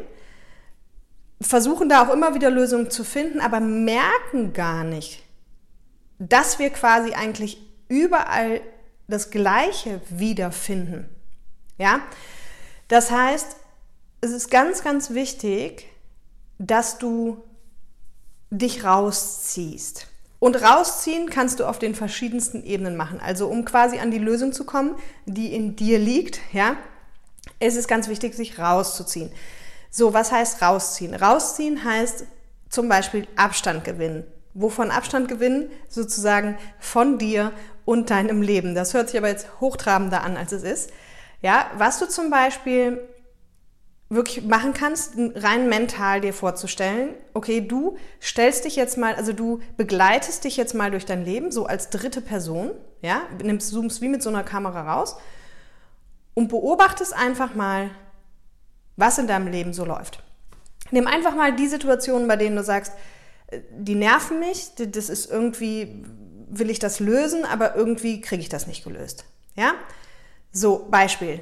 versuchen 1.40 1.88
da 1.88 2.02
auch 2.02 2.12
immer 2.12 2.34
wieder 2.34 2.50
Lösungen 2.50 2.90
zu 2.90 3.04
finden, 3.04 3.40
aber 3.40 3.60
merken 3.60 4.54
gar 4.54 4.84
nicht, 4.84 5.22
dass 6.18 6.58
wir 6.58 6.70
quasi 6.70 7.12
eigentlich 7.12 7.60
überall 7.88 8.62
das 9.06 9.30
Gleiche 9.30 10.00
wiederfinden. 10.08 11.08
Ja? 11.76 12.00
Das 12.88 13.10
heißt, 13.10 13.56
es 14.20 14.32
ist 14.32 14.50
ganz, 14.50 14.82
ganz 14.82 15.10
wichtig, 15.10 15.86
dass 16.58 16.98
du 16.98 17.42
dich 18.50 18.84
rausziehst. 18.84 20.06
Und 20.38 20.56
rausziehen 20.62 21.28
kannst 21.28 21.60
du 21.60 21.66
auf 21.66 21.78
den 21.78 21.94
verschiedensten 21.94 22.64
Ebenen 22.64 22.96
machen. 22.96 23.20
Also 23.20 23.46
um 23.48 23.64
quasi 23.64 23.98
an 23.98 24.10
die 24.10 24.18
Lösung 24.18 24.52
zu 24.52 24.64
kommen, 24.64 24.96
die 25.26 25.54
in 25.54 25.76
dir 25.76 25.98
liegt, 25.98 26.40
ja, 26.52 26.76
ist 27.58 27.76
es 27.76 27.86
ganz 27.86 28.08
wichtig, 28.08 28.34
sich 28.34 28.58
rauszuziehen. 28.58 29.30
So, 29.90 30.14
was 30.14 30.32
heißt 30.32 30.62
rausziehen? 30.62 31.14
Rausziehen 31.14 31.84
heißt 31.84 32.24
zum 32.70 32.88
Beispiel 32.88 33.26
Abstand 33.36 33.84
gewinnen. 33.84 34.24
Wovon 34.54 34.90
Abstand 34.90 35.28
gewinnen? 35.28 35.70
Sozusagen 35.88 36.56
von 36.78 37.18
dir 37.18 37.52
und 37.84 38.10
deinem 38.10 38.40
Leben. 38.40 38.74
Das 38.74 38.94
hört 38.94 39.08
sich 39.08 39.18
aber 39.18 39.28
jetzt 39.28 39.60
hochtrabender 39.60 40.22
an, 40.22 40.36
als 40.36 40.52
es 40.52 40.62
ist. 40.62 40.90
Ja, 41.42 41.70
was 41.76 41.98
du 41.98 42.08
zum 42.08 42.30
Beispiel 42.30 43.00
wirklich 44.10 44.44
machen 44.44 44.74
kannst, 44.74 45.14
rein 45.36 45.68
mental 45.68 46.20
dir 46.20 46.34
vorzustellen, 46.34 47.14
okay, 47.32 47.60
du 47.60 47.96
stellst 48.20 48.64
dich 48.64 48.74
jetzt 48.74 48.98
mal, 48.98 49.14
also 49.14 49.32
du 49.32 49.60
begleitest 49.76 50.42
dich 50.42 50.56
jetzt 50.56 50.74
mal 50.74 50.90
durch 50.90 51.06
dein 51.06 51.24
Leben, 51.24 51.52
so 51.52 51.64
als 51.64 51.90
dritte 51.90 52.20
Person, 52.20 52.72
ja, 53.02 53.22
nimmst, 53.42 53.70
zoomst 53.70 54.02
wie 54.02 54.08
mit 54.08 54.22
so 54.22 54.28
einer 54.28 54.42
Kamera 54.42 54.94
raus 54.94 55.16
und 56.34 56.48
beobachtest 56.48 57.14
einfach 57.14 57.54
mal, 57.54 57.90
was 58.96 59.16
in 59.18 59.28
deinem 59.28 59.46
Leben 59.46 59.72
so 59.72 59.84
läuft. 59.84 60.24
Nimm 60.90 61.06
einfach 61.06 61.36
mal 61.36 61.54
die 61.54 61.68
Situationen, 61.68 62.26
bei 62.26 62.36
denen 62.36 62.56
du 62.56 62.64
sagst, 62.64 62.92
äh, 63.46 63.60
die 63.70 63.94
nerven 63.94 64.40
mich, 64.40 64.72
das 64.74 65.08
ist 65.08 65.30
irgendwie, 65.30 66.04
will 66.48 66.68
ich 66.68 66.80
das 66.80 66.98
lösen, 66.98 67.44
aber 67.44 67.76
irgendwie 67.76 68.20
kriege 68.20 68.42
ich 68.42 68.48
das 68.48 68.66
nicht 68.66 68.82
gelöst. 68.82 69.24
Ja? 69.54 69.74
So, 70.50 70.88
Beispiel. 70.90 71.38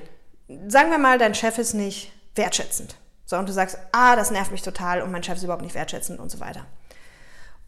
Sagen 0.66 0.90
wir 0.90 0.98
mal, 0.98 1.16
dein 1.16 1.34
Chef 1.34 1.56
ist 1.56 1.72
nicht 1.72 2.12
wertschätzend. 2.34 2.96
So, 3.24 3.36
und 3.36 3.48
du 3.48 3.52
sagst, 3.52 3.78
ah, 3.92 4.16
das 4.16 4.30
nervt 4.30 4.52
mich 4.52 4.62
total 4.62 5.02
und 5.02 5.12
mein 5.12 5.22
Chef 5.22 5.36
ist 5.36 5.44
überhaupt 5.44 5.62
nicht 5.62 5.74
wertschätzend 5.74 6.18
und 6.18 6.30
so 6.30 6.40
weiter. 6.40 6.64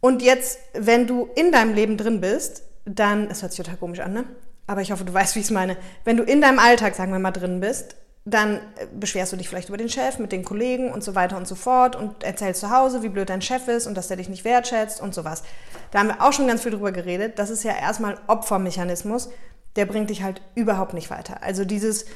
Und 0.00 0.22
jetzt, 0.22 0.58
wenn 0.72 1.06
du 1.06 1.28
in 1.34 1.52
deinem 1.52 1.74
Leben 1.74 1.96
drin 1.96 2.20
bist, 2.20 2.62
dann, 2.86 3.30
es 3.30 3.42
hört 3.42 3.52
sich 3.52 3.64
total 3.64 3.76
komisch 3.76 4.00
an, 4.00 4.14
ne? 4.14 4.24
Aber 4.66 4.80
ich 4.80 4.90
hoffe, 4.90 5.04
du 5.04 5.12
weißt, 5.14 5.34
wie 5.34 5.40
ich 5.40 5.46
es 5.46 5.50
meine. 5.50 5.76
Wenn 6.04 6.16
du 6.16 6.22
in 6.22 6.40
deinem 6.40 6.58
Alltag, 6.58 6.94
sagen 6.94 7.12
wir 7.12 7.18
mal, 7.18 7.30
drin 7.30 7.60
bist, 7.60 7.96
dann 8.24 8.56
äh, 8.56 8.86
beschwerst 8.98 9.32
du 9.32 9.36
dich 9.36 9.48
vielleicht 9.48 9.68
über 9.68 9.78
den 9.78 9.88
Chef, 9.88 10.18
mit 10.18 10.32
den 10.32 10.44
Kollegen 10.44 10.90
und 10.90 11.02
so 11.02 11.14
weiter 11.14 11.36
und 11.36 11.46
so 11.46 11.54
fort 11.54 11.96
und 11.96 12.22
erzählst 12.22 12.60
zu 12.60 12.70
Hause, 12.70 13.02
wie 13.02 13.08
blöd 13.08 13.28
dein 13.28 13.42
Chef 13.42 13.68
ist 13.68 13.86
und 13.86 13.94
dass 13.96 14.08
der 14.08 14.16
dich 14.16 14.28
nicht 14.28 14.44
wertschätzt 14.44 15.00
und 15.00 15.14
sowas. 15.14 15.42
Da 15.90 15.98
haben 15.98 16.08
wir 16.08 16.22
auch 16.22 16.32
schon 16.32 16.46
ganz 16.46 16.62
viel 16.62 16.72
drüber 16.72 16.92
geredet. 16.92 17.38
Das 17.38 17.50
ist 17.50 17.64
ja 17.64 17.72
erstmal 17.72 18.18
Opfermechanismus. 18.26 19.30
Der 19.76 19.86
bringt 19.86 20.10
dich 20.10 20.22
halt 20.22 20.42
überhaupt 20.54 20.94
nicht 20.94 21.10
weiter. 21.10 21.42
Also 21.42 21.64
dieses, 21.64 22.06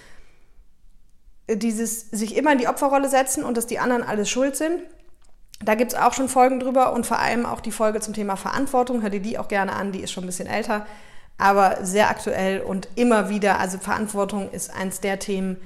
dieses 1.48 2.10
sich 2.10 2.36
immer 2.36 2.52
in 2.52 2.58
die 2.58 2.68
Opferrolle 2.68 3.08
setzen 3.08 3.44
und 3.44 3.56
dass 3.56 3.66
die 3.66 3.78
anderen 3.78 4.02
alles 4.02 4.30
schuld 4.30 4.56
sind. 4.56 4.80
Da 5.64 5.74
gibt 5.74 5.92
es 5.92 5.98
auch 5.98 6.12
schon 6.12 6.28
Folgen 6.28 6.60
drüber 6.60 6.92
und 6.92 7.06
vor 7.06 7.18
allem 7.18 7.46
auch 7.46 7.60
die 7.60 7.70
Folge 7.70 8.00
zum 8.00 8.14
Thema 8.14 8.36
Verantwortung. 8.36 9.02
Hör 9.02 9.10
dir 9.10 9.20
die 9.20 9.38
auch 9.38 9.48
gerne 9.48 9.72
an, 9.72 9.92
die 9.92 10.00
ist 10.00 10.12
schon 10.12 10.24
ein 10.24 10.28
bisschen 10.28 10.48
älter, 10.48 10.86
aber 11.38 11.78
sehr 11.82 12.10
aktuell 12.10 12.60
und 12.60 12.88
immer 12.96 13.28
wieder. 13.28 13.60
Also 13.60 13.78
Verantwortung 13.78 14.50
ist 14.50 14.74
eins 14.74 15.00
der 15.00 15.18
Themen, 15.18 15.56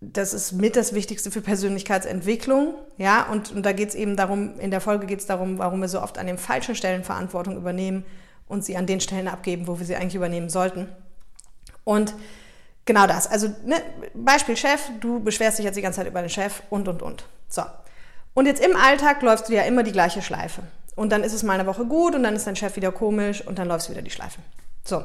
das 0.00 0.32
ist 0.32 0.52
mit 0.52 0.76
das 0.76 0.94
Wichtigste 0.94 1.30
für 1.30 1.42
Persönlichkeitsentwicklung. 1.42 2.74
Ja, 2.96 3.24
und, 3.30 3.52
und 3.52 3.66
da 3.66 3.72
geht 3.72 3.90
es 3.90 3.94
eben 3.94 4.16
darum, 4.16 4.58
in 4.58 4.70
der 4.70 4.80
Folge 4.80 5.06
geht 5.06 5.20
es 5.20 5.26
darum, 5.26 5.58
warum 5.58 5.80
wir 5.80 5.88
so 5.88 6.00
oft 6.00 6.16
an 6.16 6.26
den 6.26 6.38
falschen 6.38 6.74
Stellen 6.74 7.04
Verantwortung 7.04 7.56
übernehmen 7.56 8.04
und 8.48 8.64
sie 8.64 8.76
an 8.76 8.86
den 8.86 9.00
Stellen 9.00 9.28
abgeben, 9.28 9.66
wo 9.66 9.78
wir 9.78 9.86
sie 9.86 9.96
eigentlich 9.96 10.14
übernehmen 10.14 10.48
sollten. 10.48 10.88
Und 11.84 12.14
Genau 12.90 13.06
das. 13.06 13.28
Also 13.28 13.46
ne, 13.64 13.80
Beispiel 14.14 14.56
Chef, 14.56 14.80
du 14.98 15.20
beschwerst 15.20 15.58
dich 15.58 15.64
jetzt 15.64 15.76
die 15.76 15.80
ganze 15.80 16.00
Zeit 16.00 16.08
über 16.08 16.22
den 16.22 16.28
Chef 16.28 16.60
und, 16.70 16.88
und, 16.88 17.02
und. 17.02 17.24
So. 17.48 17.62
Und 18.34 18.46
jetzt 18.46 18.60
im 18.60 18.74
Alltag 18.74 19.22
läufst 19.22 19.48
du 19.48 19.52
ja 19.52 19.62
immer 19.62 19.84
die 19.84 19.92
gleiche 19.92 20.22
Schleife. 20.22 20.62
Und 20.96 21.12
dann 21.12 21.22
ist 21.22 21.32
es 21.32 21.44
mal 21.44 21.52
eine 21.52 21.68
Woche 21.68 21.84
gut 21.84 22.16
und 22.16 22.24
dann 22.24 22.34
ist 22.34 22.48
dein 22.48 22.56
Chef 22.56 22.74
wieder 22.74 22.90
komisch 22.90 23.46
und 23.46 23.60
dann 23.60 23.68
läufst 23.68 23.86
du 23.86 23.92
wieder 23.92 24.02
die 24.02 24.10
Schleife. 24.10 24.40
So. 24.84 25.04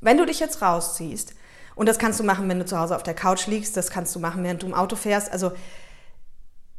Wenn 0.00 0.18
du 0.18 0.26
dich 0.26 0.40
jetzt 0.40 0.60
rausziehst, 0.60 1.34
und 1.76 1.88
das 1.88 2.00
kannst 2.00 2.18
du 2.18 2.24
machen, 2.24 2.48
wenn 2.48 2.58
du 2.58 2.64
zu 2.64 2.76
Hause 2.76 2.96
auf 2.96 3.04
der 3.04 3.14
Couch 3.14 3.46
liegst, 3.46 3.76
das 3.76 3.92
kannst 3.92 4.12
du 4.16 4.18
machen, 4.18 4.42
während 4.42 4.64
du 4.64 4.66
im 4.66 4.74
Auto 4.74 4.96
fährst. 4.96 5.30
Also, 5.30 5.52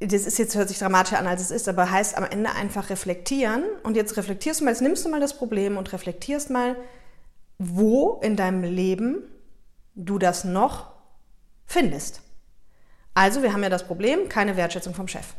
das 0.01 0.25
ist 0.25 0.37
jetzt, 0.37 0.53
hört 0.57 0.67
sich 0.67 0.79
dramatischer 0.79 1.17
an, 1.17 1.27
als 1.27 1.39
es 1.39 1.49
ist, 1.49 1.69
aber 1.69 1.89
heißt 1.89 2.17
am 2.17 2.25
Ende 2.25 2.51
einfach 2.51 2.89
reflektieren. 2.89 3.63
Und 3.83 3.95
jetzt 3.95 4.17
reflektierst 4.17 4.59
du 4.59 4.65
mal, 4.65 4.71
jetzt 4.71 4.81
nimmst 4.81 5.05
du 5.05 5.09
mal 5.09 5.21
das 5.21 5.37
Problem 5.37 5.77
und 5.77 5.93
reflektierst 5.93 6.49
mal, 6.49 6.75
wo 7.57 8.19
in 8.21 8.35
deinem 8.35 8.63
Leben 8.63 9.29
du 9.95 10.17
das 10.19 10.43
noch 10.43 10.91
findest. 11.65 12.21
Also, 13.13 13.43
wir 13.43 13.53
haben 13.53 13.63
ja 13.63 13.69
das 13.69 13.85
Problem, 13.85 14.29
keine 14.29 14.57
Wertschätzung 14.57 14.95
vom 14.95 15.07
Chef. 15.07 15.33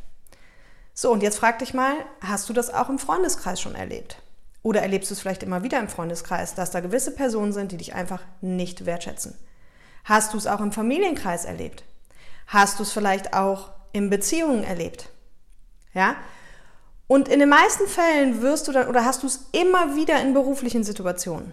So, 0.93 1.11
und 1.11 1.23
jetzt 1.23 1.39
frag 1.39 1.59
dich 1.59 1.75
mal, 1.75 1.95
hast 2.21 2.49
du 2.49 2.53
das 2.53 2.73
auch 2.73 2.89
im 2.89 3.01
Freundeskreis 3.01 3.61
schon 3.61 3.75
erlebt? 3.75 4.19
Oder 4.63 4.81
erlebst 4.81 5.11
du 5.11 5.15
es 5.15 5.21
vielleicht 5.21 5.43
immer 5.43 5.63
wieder 5.63 5.79
im 5.81 5.89
Freundeskreis, 5.89 6.55
dass 6.55 6.71
da 6.71 6.81
gewisse 6.81 7.11
Personen 7.11 7.53
sind, 7.53 7.73
die 7.73 7.77
dich 7.77 7.95
einfach 7.95 8.23
nicht 8.41 8.87
wertschätzen? 8.87 9.37
Hast 10.05 10.33
du 10.33 10.39
es 10.39 10.47
auch 10.47 10.61
im 10.61 10.73
Familienkreis 10.73 11.45
erlebt? 11.45 11.85
Hast 12.47 12.79
du 12.79 12.85
es 12.85 12.93
vielleicht 12.93 13.35
auch 13.35 13.71
in 13.93 14.09
Beziehungen 14.09 14.65
erlebt? 14.65 15.09
Ja? 15.95 16.17
Und 17.07 17.29
in 17.29 17.41
den 17.41 17.49
meisten 17.49 17.87
Fällen 17.87 18.41
wirst 18.41 18.69
du 18.69 18.73
dann 18.73 18.89
oder 18.89 19.05
hast 19.05 19.23
du 19.23 19.27
es 19.27 19.47
immer 19.53 19.97
wieder 19.97 20.21
in 20.23 20.33
beruflichen 20.33 20.85
Situationen. 20.85 21.53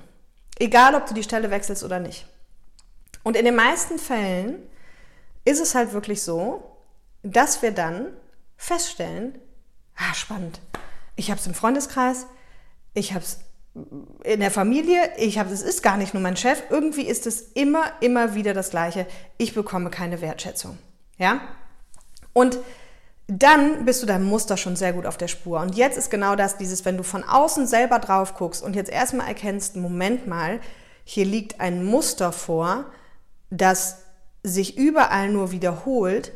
Egal, 0.59 0.95
ob 0.95 1.07
du 1.07 1.13
die 1.13 1.23
Stelle 1.23 1.49
wechselst 1.49 1.83
oder 1.83 1.99
nicht. 1.99 2.27
Und 3.23 3.35
in 3.35 3.45
den 3.45 3.55
meisten 3.55 3.99
Fällen 3.99 4.55
ist 5.45 5.59
es 5.59 5.75
halt 5.75 5.93
wirklich 5.93 6.21
so, 6.21 6.77
dass 7.23 7.61
wir 7.61 7.71
dann 7.71 8.07
feststellen, 8.57 9.39
ah, 9.95 10.13
spannend, 10.13 10.59
ich 11.15 11.29
habe 11.29 11.39
es 11.39 11.47
im 11.47 11.53
Freundeskreis, 11.53 12.25
ich 12.93 13.13
habe 13.13 13.23
es 13.23 13.39
in 14.23 14.41
der 14.41 14.51
Familie, 14.51 15.11
ich 15.17 15.39
habe 15.39 15.53
es 15.53 15.61
ist 15.61 15.81
gar 15.81 15.97
nicht 15.97 16.13
nur 16.13 16.21
mein 16.21 16.35
Chef, 16.35 16.63
irgendwie 16.69 17.03
ist 17.03 17.25
es 17.25 17.41
immer, 17.41 17.83
immer 18.01 18.35
wieder 18.35 18.53
das 18.53 18.69
Gleiche. 18.69 19.07
Ich 19.37 19.53
bekomme 19.53 19.89
keine 19.89 20.21
Wertschätzung. 20.21 20.77
Ja? 21.17 21.41
Und 22.33 22.57
dann 23.27 23.85
bist 23.85 24.01
du 24.01 24.07
deinem 24.07 24.25
Muster 24.25 24.57
schon 24.57 24.75
sehr 24.75 24.91
gut 24.91 25.05
auf 25.05 25.15
der 25.15 25.29
Spur. 25.29 25.61
Und 25.61 25.75
jetzt 25.75 25.97
ist 25.97 26.09
genau 26.09 26.35
das, 26.35 26.57
dieses, 26.57 26.83
wenn 26.83 26.97
du 26.97 27.03
von 27.03 27.23
außen 27.23 27.65
selber 27.65 27.99
drauf 27.99 28.35
guckst 28.35 28.61
und 28.61 28.75
jetzt 28.75 28.91
erstmal 28.91 29.27
erkennst, 29.27 29.77
Moment 29.77 30.27
mal, 30.27 30.59
hier 31.05 31.25
liegt 31.25 31.61
ein 31.61 31.85
Muster 31.85 32.33
vor, 32.33 32.85
das 33.51 33.99
sich 34.43 34.77
überall 34.77 35.29
nur 35.29 35.51
wiederholt, 35.51 36.31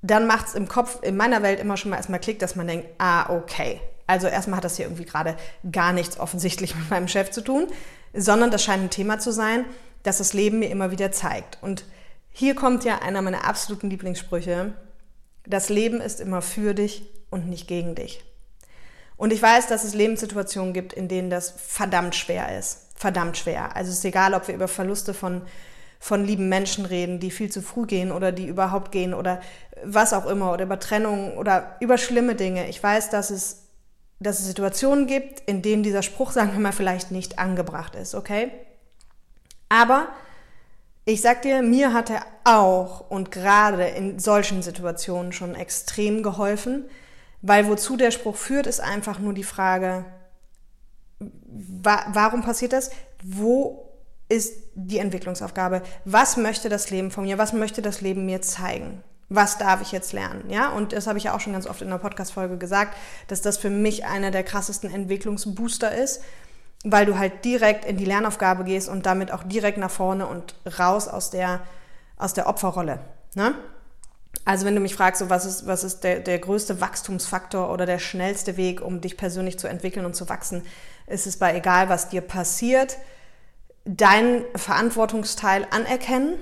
dann 0.00 0.26
macht 0.26 0.48
es 0.48 0.54
im 0.54 0.68
Kopf, 0.68 0.98
in 1.02 1.16
meiner 1.16 1.42
Welt 1.42 1.60
immer 1.60 1.76
schon 1.76 1.90
mal 1.90 1.98
erstmal 1.98 2.20
Klick, 2.20 2.38
dass 2.38 2.56
man 2.56 2.66
denkt, 2.66 2.88
ah, 2.98 3.30
okay. 3.30 3.80
Also 4.06 4.26
erstmal 4.26 4.56
hat 4.56 4.64
das 4.64 4.76
hier 4.76 4.86
irgendwie 4.86 5.04
gerade 5.04 5.36
gar 5.70 5.92
nichts 5.92 6.18
offensichtlich 6.18 6.74
mit 6.78 6.90
meinem 6.90 7.08
Chef 7.08 7.30
zu 7.30 7.42
tun, 7.42 7.66
sondern 8.14 8.50
das 8.50 8.64
scheint 8.64 8.82
ein 8.82 8.90
Thema 8.90 9.18
zu 9.18 9.32
sein, 9.32 9.64
das 10.02 10.18
das 10.18 10.32
Leben 10.32 10.58
mir 10.58 10.70
immer 10.70 10.90
wieder 10.90 11.12
zeigt. 11.12 11.58
Und 11.60 11.84
hier 12.30 12.54
kommt 12.54 12.84
ja 12.84 13.00
einer 13.00 13.22
meiner 13.22 13.46
absoluten 13.46 13.90
Lieblingssprüche. 13.90 14.72
Das 15.46 15.68
Leben 15.68 16.00
ist 16.00 16.20
immer 16.20 16.42
für 16.42 16.74
dich 16.74 17.04
und 17.30 17.48
nicht 17.48 17.68
gegen 17.68 17.94
dich. 17.94 18.24
Und 19.16 19.32
ich 19.32 19.40
weiß, 19.40 19.68
dass 19.68 19.84
es 19.84 19.94
Lebenssituationen 19.94 20.72
gibt, 20.72 20.92
in 20.92 21.06
denen 21.06 21.30
das 21.30 21.54
verdammt 21.56 22.16
schwer 22.16 22.58
ist. 22.58 22.88
Verdammt 22.96 23.36
schwer. 23.36 23.76
Also 23.76 23.90
es 23.90 23.98
ist 23.98 24.04
egal, 24.04 24.34
ob 24.34 24.48
wir 24.48 24.54
über 24.54 24.68
Verluste 24.68 25.14
von 25.14 25.42
von 26.02 26.24
lieben 26.24 26.48
Menschen 26.48 26.84
reden, 26.84 27.20
die 27.20 27.30
viel 27.30 27.48
zu 27.48 27.62
früh 27.62 27.86
gehen 27.86 28.10
oder 28.10 28.32
die 28.32 28.48
überhaupt 28.48 28.90
gehen 28.90 29.14
oder 29.14 29.40
was 29.84 30.12
auch 30.12 30.26
immer 30.26 30.52
oder 30.52 30.64
über 30.64 30.80
Trennung 30.80 31.38
oder 31.38 31.76
über 31.78 31.96
schlimme 31.96 32.34
Dinge. 32.34 32.68
Ich 32.68 32.82
weiß, 32.82 33.10
dass 33.10 33.30
es, 33.30 33.68
dass 34.18 34.40
es 34.40 34.46
Situationen 34.46 35.06
gibt, 35.06 35.38
in 35.48 35.62
denen 35.62 35.84
dieser 35.84 36.02
Spruch, 36.02 36.32
sagen 36.32 36.54
wir 36.54 36.58
mal, 36.58 36.72
vielleicht 36.72 37.12
nicht 37.12 37.38
angebracht 37.38 37.94
ist, 37.94 38.16
okay? 38.16 38.50
Aber 39.68 40.08
ich 41.04 41.20
sag 41.20 41.42
dir, 41.42 41.62
mir 41.62 41.92
hat 41.92 42.10
er 42.10 42.26
auch 42.42 43.08
und 43.08 43.30
gerade 43.30 43.84
in 43.84 44.18
solchen 44.18 44.60
Situationen 44.60 45.32
schon 45.32 45.54
extrem 45.54 46.24
geholfen, 46.24 46.86
weil 47.42 47.68
wozu 47.68 47.96
der 47.96 48.10
Spruch 48.10 48.34
führt, 48.34 48.66
ist 48.66 48.80
einfach 48.80 49.20
nur 49.20 49.34
die 49.34 49.44
Frage, 49.44 50.04
wa 51.20 52.06
warum 52.12 52.42
passiert 52.42 52.72
das? 52.72 52.90
Wo 53.22 53.91
ist 54.32 54.54
die 54.74 54.98
Entwicklungsaufgabe. 54.98 55.82
Was 56.04 56.36
möchte 56.36 56.68
das 56.68 56.90
Leben 56.90 57.10
von 57.10 57.24
mir? 57.24 57.36
Was 57.36 57.52
möchte 57.52 57.82
das 57.82 58.00
Leben 58.00 58.24
mir 58.24 58.40
zeigen? 58.40 59.02
Was 59.28 59.58
darf 59.58 59.82
ich 59.82 59.92
jetzt 59.92 60.12
lernen? 60.12 60.48
Ja, 60.48 60.70
und 60.70 60.92
das 60.92 61.06
habe 61.06 61.18
ich 61.18 61.24
ja 61.24 61.34
auch 61.34 61.40
schon 61.40 61.52
ganz 61.52 61.66
oft 61.66 61.82
in 61.82 61.90
der 61.90 61.98
Podcast-Folge 61.98 62.56
gesagt, 62.56 62.96
dass 63.28 63.42
das 63.42 63.58
für 63.58 63.70
mich 63.70 64.04
einer 64.04 64.30
der 64.30 64.42
krassesten 64.42 64.92
Entwicklungsbooster 64.92 65.94
ist, 65.94 66.22
weil 66.84 67.06
du 67.06 67.18
halt 67.18 67.44
direkt 67.44 67.84
in 67.84 67.96
die 67.96 68.04
Lernaufgabe 68.04 68.64
gehst 68.64 68.88
und 68.88 69.06
damit 69.06 69.32
auch 69.32 69.44
direkt 69.44 69.78
nach 69.78 69.90
vorne 69.90 70.26
und 70.26 70.54
raus 70.78 71.08
aus 71.08 71.30
der, 71.30 71.60
aus 72.16 72.34
der 72.34 72.46
Opferrolle. 72.46 73.00
Ne? 73.34 73.54
Also 74.44 74.66
wenn 74.66 74.74
du 74.74 74.80
mich 74.80 74.94
fragst, 74.94 75.20
so 75.20 75.30
was 75.30 75.44
ist, 75.44 75.66
was 75.66 75.84
ist 75.84 76.04
der, 76.04 76.20
der 76.20 76.38
größte 76.38 76.80
Wachstumsfaktor 76.80 77.70
oder 77.70 77.86
der 77.86 77.98
schnellste 77.98 78.56
Weg, 78.56 78.80
um 78.80 79.00
dich 79.00 79.16
persönlich 79.16 79.58
zu 79.58 79.68
entwickeln 79.68 80.04
und 80.06 80.16
zu 80.16 80.28
wachsen, 80.28 80.62
ist 81.06 81.26
es 81.26 81.36
bei 81.36 81.54
egal, 81.54 81.88
was 81.88 82.08
dir 82.08 82.22
passiert, 82.22 82.96
deinen 83.84 84.44
Verantwortungsteil 84.54 85.66
anerkennen, 85.70 86.38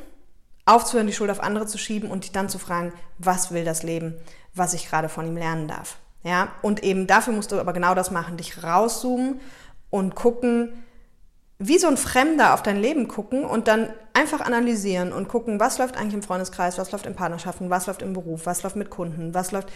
aufzuhören, 0.67 1.07
die 1.07 1.13
Schuld 1.13 1.31
auf 1.31 1.43
andere 1.43 1.67
zu 1.67 1.79
schieben 1.79 2.11
und 2.11 2.25
dich 2.25 2.33
dann 2.33 2.49
zu 2.49 2.59
fragen, 2.59 2.93
was 3.19 3.53
will 3.53 3.65
das 3.65 3.83
Leben, 3.83 4.15
was 4.55 4.75
ich 4.75 4.89
gerade 4.89 5.09
von 5.09 5.27
ihm 5.27 5.37
lernen 5.37 5.69
darf. 5.69 5.97
Ja, 6.23 6.49
und 6.63 6.83
eben 6.83 7.07
dafür 7.07 7.33
musst 7.33 7.51
du 7.51 7.59
aber 7.59 7.73
genau 7.73 7.95
das 7.95 8.11
machen, 8.11 8.37
dich 8.37 8.63
rauszoomen 8.63 9.41
und 9.89 10.15
gucken, 10.15 10.85
wie 11.59 11.79
so 11.79 11.89
ein 11.89 11.97
Fremder 11.97 12.55
auf 12.55 12.63
dein 12.63 12.81
Leben 12.81 13.09
gucken 13.09 13.45
und 13.45 13.69
dann 13.69 13.91
einfach 14.13 14.41
analysieren 14.41 15.13
und 15.13 15.29
gucken, 15.29 15.61
was 15.61 15.79
läuft 15.79 15.97
eigentlich 15.97 16.15
im 16.15 16.23
Freundeskreis, 16.23 16.79
was 16.79 16.93
läuft 16.93 17.07
in 17.07 17.15
Partnerschaften, 17.15 17.71
was 17.71 17.87
läuft 17.87 18.03
im 18.03 18.13
Beruf, 18.13 18.47
was 18.47 18.63
läuft 18.63 18.77
mit 18.77 18.91
Kunden, 18.91 19.35
was 19.35 19.53
läuft. 19.53 19.71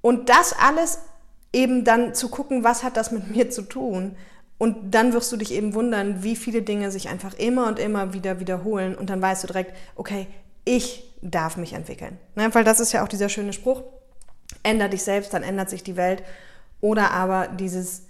Und 0.00 0.28
das 0.28 0.52
alles 0.52 0.98
eben 1.52 1.84
dann 1.84 2.14
zu 2.14 2.28
gucken, 2.28 2.64
was 2.64 2.82
hat 2.82 2.96
das 2.96 3.12
mit 3.12 3.30
mir 3.34 3.50
zu 3.50 3.62
tun 3.62 4.16
und 4.62 4.94
dann 4.94 5.12
wirst 5.12 5.32
du 5.32 5.36
dich 5.36 5.52
eben 5.52 5.74
wundern, 5.74 6.22
wie 6.22 6.36
viele 6.36 6.62
Dinge 6.62 6.92
sich 6.92 7.08
einfach 7.08 7.34
immer 7.34 7.66
und 7.66 7.80
immer 7.80 8.12
wieder 8.12 8.38
wiederholen. 8.38 8.94
Und 8.94 9.10
dann 9.10 9.20
weißt 9.20 9.42
du 9.42 9.48
direkt, 9.48 9.74
okay, 9.96 10.28
ich 10.64 11.02
darf 11.20 11.56
mich 11.56 11.72
entwickeln. 11.72 12.16
Ne? 12.36 12.48
Weil 12.54 12.62
das 12.62 12.78
ist 12.78 12.92
ja 12.92 13.02
auch 13.02 13.08
dieser 13.08 13.28
schöne 13.28 13.52
Spruch. 13.52 13.82
Änder 14.62 14.88
dich 14.88 15.02
selbst, 15.02 15.34
dann 15.34 15.42
ändert 15.42 15.68
sich 15.68 15.82
die 15.82 15.96
Welt. 15.96 16.22
Oder 16.80 17.10
aber 17.10 17.48
dieses, 17.48 18.02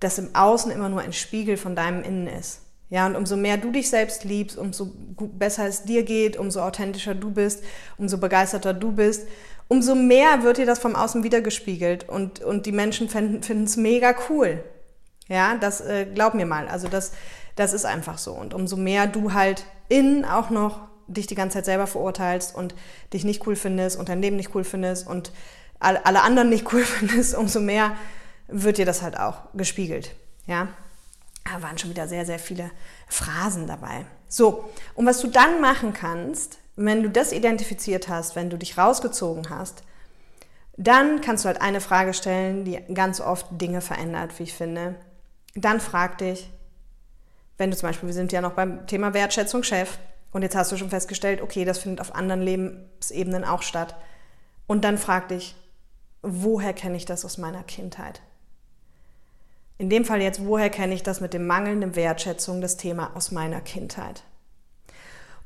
dass 0.00 0.18
im 0.18 0.34
Außen 0.34 0.72
immer 0.72 0.88
nur 0.88 1.00
ein 1.00 1.12
Spiegel 1.12 1.56
von 1.56 1.76
deinem 1.76 2.02
Innen 2.02 2.26
ist. 2.26 2.62
Ja, 2.88 3.06
und 3.06 3.14
umso 3.14 3.36
mehr 3.36 3.56
du 3.56 3.70
dich 3.70 3.88
selbst 3.88 4.24
liebst, 4.24 4.58
umso 4.58 4.90
besser 5.16 5.68
es 5.68 5.84
dir 5.84 6.02
geht, 6.02 6.36
umso 6.36 6.62
authentischer 6.62 7.14
du 7.14 7.30
bist, 7.30 7.62
umso 7.98 8.18
begeisterter 8.18 8.74
du 8.74 8.90
bist, 8.90 9.28
umso 9.68 9.94
mehr 9.94 10.42
wird 10.42 10.58
dir 10.58 10.66
das 10.66 10.80
vom 10.80 10.96
Außen 10.96 11.22
wiedergespiegelt 11.22 12.08
und, 12.08 12.40
und 12.40 12.66
die 12.66 12.72
Menschen 12.72 13.08
finden 13.08 13.62
es 13.62 13.76
mega 13.76 14.12
cool. 14.28 14.64
Ja, 15.30 15.54
das 15.54 15.80
äh, 15.80 16.06
glaub 16.12 16.34
mir 16.34 16.44
mal. 16.44 16.68
Also 16.68 16.88
das, 16.88 17.12
das 17.54 17.72
ist 17.72 17.86
einfach 17.86 18.18
so. 18.18 18.32
Und 18.32 18.52
umso 18.52 18.76
mehr 18.76 19.06
du 19.06 19.32
halt 19.32 19.64
innen 19.88 20.24
auch 20.24 20.50
noch 20.50 20.80
dich 21.06 21.28
die 21.28 21.36
ganze 21.36 21.54
Zeit 21.54 21.64
selber 21.64 21.86
verurteilst 21.86 22.54
und 22.54 22.74
dich 23.12 23.24
nicht 23.24 23.46
cool 23.46 23.54
findest 23.54 23.98
und 23.98 24.08
dein 24.08 24.20
Leben 24.20 24.36
nicht 24.36 24.54
cool 24.54 24.64
findest 24.64 25.06
und 25.06 25.32
alle 25.78 26.22
anderen 26.22 26.50
nicht 26.50 26.72
cool 26.72 26.84
findest, 26.84 27.34
umso 27.34 27.60
mehr 27.60 27.92
wird 28.48 28.78
dir 28.78 28.86
das 28.86 29.02
halt 29.02 29.18
auch 29.18 29.38
gespiegelt. 29.54 30.14
Ja, 30.46 30.68
da 31.44 31.62
waren 31.62 31.78
schon 31.78 31.90
wieder 31.90 32.08
sehr, 32.08 32.26
sehr 32.26 32.40
viele 32.40 32.70
Phrasen 33.08 33.68
dabei. 33.68 34.06
So, 34.28 34.68
und 34.94 35.06
was 35.06 35.20
du 35.20 35.28
dann 35.28 35.60
machen 35.60 35.92
kannst, 35.92 36.58
wenn 36.74 37.04
du 37.04 37.10
das 37.10 37.32
identifiziert 37.32 38.08
hast, 38.08 38.34
wenn 38.34 38.50
du 38.50 38.58
dich 38.58 38.76
rausgezogen 38.76 39.48
hast, 39.48 39.84
dann 40.76 41.20
kannst 41.20 41.44
du 41.44 41.48
halt 41.48 41.60
eine 41.60 41.80
Frage 41.80 42.14
stellen, 42.14 42.64
die 42.64 42.80
ganz 42.94 43.20
oft 43.20 43.46
Dinge 43.50 43.80
verändert, 43.80 44.38
wie 44.38 44.44
ich 44.44 44.54
finde. 44.54 44.96
Dann 45.54 45.80
frag 45.80 46.18
dich, 46.18 46.50
wenn 47.58 47.70
du 47.70 47.76
zum 47.76 47.88
Beispiel, 47.88 48.08
wir 48.08 48.14
sind 48.14 48.32
ja 48.32 48.40
noch 48.40 48.52
beim 48.52 48.86
Thema 48.86 49.12
Wertschätzung 49.14 49.62
Chef 49.62 49.98
und 50.32 50.42
jetzt 50.42 50.56
hast 50.56 50.72
du 50.72 50.76
schon 50.76 50.90
festgestellt, 50.90 51.42
okay, 51.42 51.64
das 51.64 51.78
findet 51.78 52.00
auf 52.00 52.14
anderen 52.14 52.42
Lebensebenen 52.42 53.44
auch 53.44 53.62
statt. 53.62 53.96
Und 54.66 54.84
dann 54.84 54.98
frag 54.98 55.28
dich, 55.28 55.56
woher 56.22 56.72
kenne 56.72 56.96
ich 56.96 57.04
das 57.04 57.24
aus 57.24 57.38
meiner 57.38 57.64
Kindheit? 57.64 58.22
In 59.78 59.90
dem 59.90 60.04
Fall 60.04 60.22
jetzt, 60.22 60.44
woher 60.44 60.70
kenne 60.70 60.94
ich 60.94 61.02
das 61.02 61.20
mit 61.20 61.34
dem 61.34 61.46
mangelnden 61.46 61.96
Wertschätzung, 61.96 62.60
das 62.60 62.76
Thema 62.76 63.16
aus 63.16 63.30
meiner 63.30 63.60
Kindheit? 63.60 64.22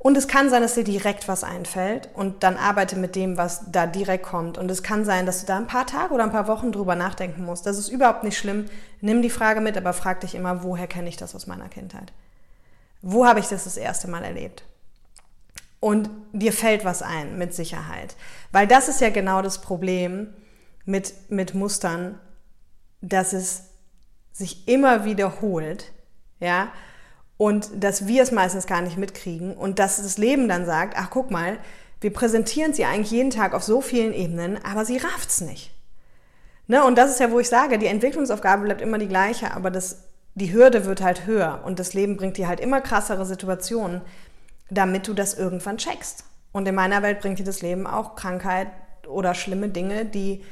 Und 0.05 0.15
es 0.17 0.27
kann 0.27 0.51
sein, 0.51 0.61
dass 0.61 0.75
dir 0.75 0.83
direkt 0.83 1.27
was 1.27 1.43
einfällt 1.43 2.09
und 2.13 2.43
dann 2.43 2.57
arbeite 2.57 2.95
mit 2.95 3.15
dem, 3.15 3.37
was 3.37 3.71
da 3.71 3.87
direkt 3.87 4.23
kommt. 4.23 4.59
Und 4.59 4.69
es 4.69 4.83
kann 4.83 5.03
sein, 5.03 5.25
dass 5.25 5.39
du 5.39 5.47
da 5.47 5.57
ein 5.57 5.65
paar 5.65 5.87
Tage 5.87 6.13
oder 6.13 6.23
ein 6.23 6.31
paar 6.31 6.47
Wochen 6.47 6.71
drüber 6.71 6.93
nachdenken 6.95 7.43
musst. 7.43 7.65
Das 7.65 7.79
ist 7.79 7.89
überhaupt 7.89 8.23
nicht 8.23 8.37
schlimm. 8.37 8.65
Nimm 9.01 9.23
die 9.23 9.31
Frage 9.31 9.61
mit, 9.61 9.75
aber 9.77 9.93
frag 9.93 10.19
dich 10.19 10.35
immer, 10.35 10.61
woher 10.61 10.85
kenne 10.85 11.09
ich 11.09 11.17
das 11.17 11.33
aus 11.33 11.47
meiner 11.47 11.69
Kindheit? 11.69 12.13
Wo 13.01 13.25
habe 13.25 13.39
ich 13.39 13.47
das 13.47 13.63
das 13.63 13.77
erste 13.77 14.07
Mal 14.07 14.23
erlebt? 14.23 14.61
Und 15.79 16.11
dir 16.33 16.53
fällt 16.53 16.85
was 16.85 17.01
ein, 17.01 17.39
mit 17.39 17.55
Sicherheit. 17.55 18.15
Weil 18.51 18.67
das 18.67 18.89
ist 18.89 19.01
ja 19.01 19.09
genau 19.09 19.41
das 19.41 19.59
Problem 19.59 20.31
mit, 20.85 21.31
mit 21.31 21.55
Mustern, 21.55 22.19
dass 23.01 23.33
es 23.33 23.69
sich 24.33 24.67
immer 24.67 25.03
wiederholt, 25.03 25.91
ja, 26.39 26.67
und 27.37 27.69
dass 27.83 28.07
wir 28.07 28.23
es 28.23 28.31
meistens 28.31 28.67
gar 28.67 28.81
nicht 28.81 28.97
mitkriegen 28.97 29.55
und 29.55 29.79
dass 29.79 29.97
das 29.97 30.17
Leben 30.17 30.47
dann 30.47 30.65
sagt, 30.65 30.95
ach 30.97 31.09
guck 31.09 31.31
mal, 31.31 31.57
wir 32.01 32.13
präsentieren 32.13 32.73
sie 32.73 32.85
eigentlich 32.85 33.11
jeden 33.11 33.31
Tag 33.31 33.53
auf 33.53 33.63
so 33.63 33.81
vielen 33.81 34.13
Ebenen, 34.13 34.59
aber 34.63 34.85
sie 34.85 34.97
rafft's 34.97 35.41
nicht. 35.41 35.71
Ne? 36.67 36.83
Und 36.83 36.97
das 36.97 37.11
ist 37.11 37.19
ja, 37.19 37.31
wo 37.31 37.39
ich 37.39 37.49
sage, 37.49 37.77
die 37.77 37.87
Entwicklungsaufgabe 37.87 38.63
bleibt 38.63 38.81
immer 38.81 38.97
die 38.97 39.07
gleiche, 39.07 39.53
aber 39.53 39.71
das, 39.71 40.03
die 40.35 40.53
Hürde 40.53 40.85
wird 40.85 41.01
halt 41.01 41.25
höher 41.25 41.61
und 41.65 41.79
das 41.79 41.93
Leben 41.93 42.17
bringt 42.17 42.37
dir 42.37 42.47
halt 42.47 42.59
immer 42.59 42.81
krassere 42.81 43.25
Situationen, 43.25 44.01
damit 44.69 45.07
du 45.07 45.13
das 45.13 45.33
irgendwann 45.33 45.77
checkst. 45.77 46.25
Und 46.51 46.67
in 46.67 46.75
meiner 46.75 47.01
Welt 47.01 47.19
bringt 47.19 47.39
dir 47.39 47.43
das 47.43 47.61
Leben 47.61 47.85
auch 47.85 48.15
Krankheit 48.15 48.67
oder 49.07 49.35
schlimme 49.35 49.69
Dinge, 49.69 50.05
die 50.05 50.43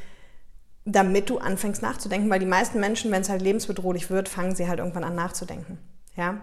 damit 0.85 1.29
du 1.29 1.37
anfängst 1.37 1.81
nachzudenken, 1.81 2.29
weil 2.29 2.39
die 2.39 2.45
meisten 2.45 2.79
Menschen, 2.79 3.11
wenn 3.11 3.21
es 3.21 3.29
halt 3.29 3.41
lebensbedrohlich 3.41 4.09
wird, 4.09 4.27
fangen 4.27 4.53
sie 4.53 4.67
halt 4.67 4.79
irgendwann 4.79 5.05
an 5.05 5.15
nachzudenken. 5.15 5.77
Ja. 6.17 6.41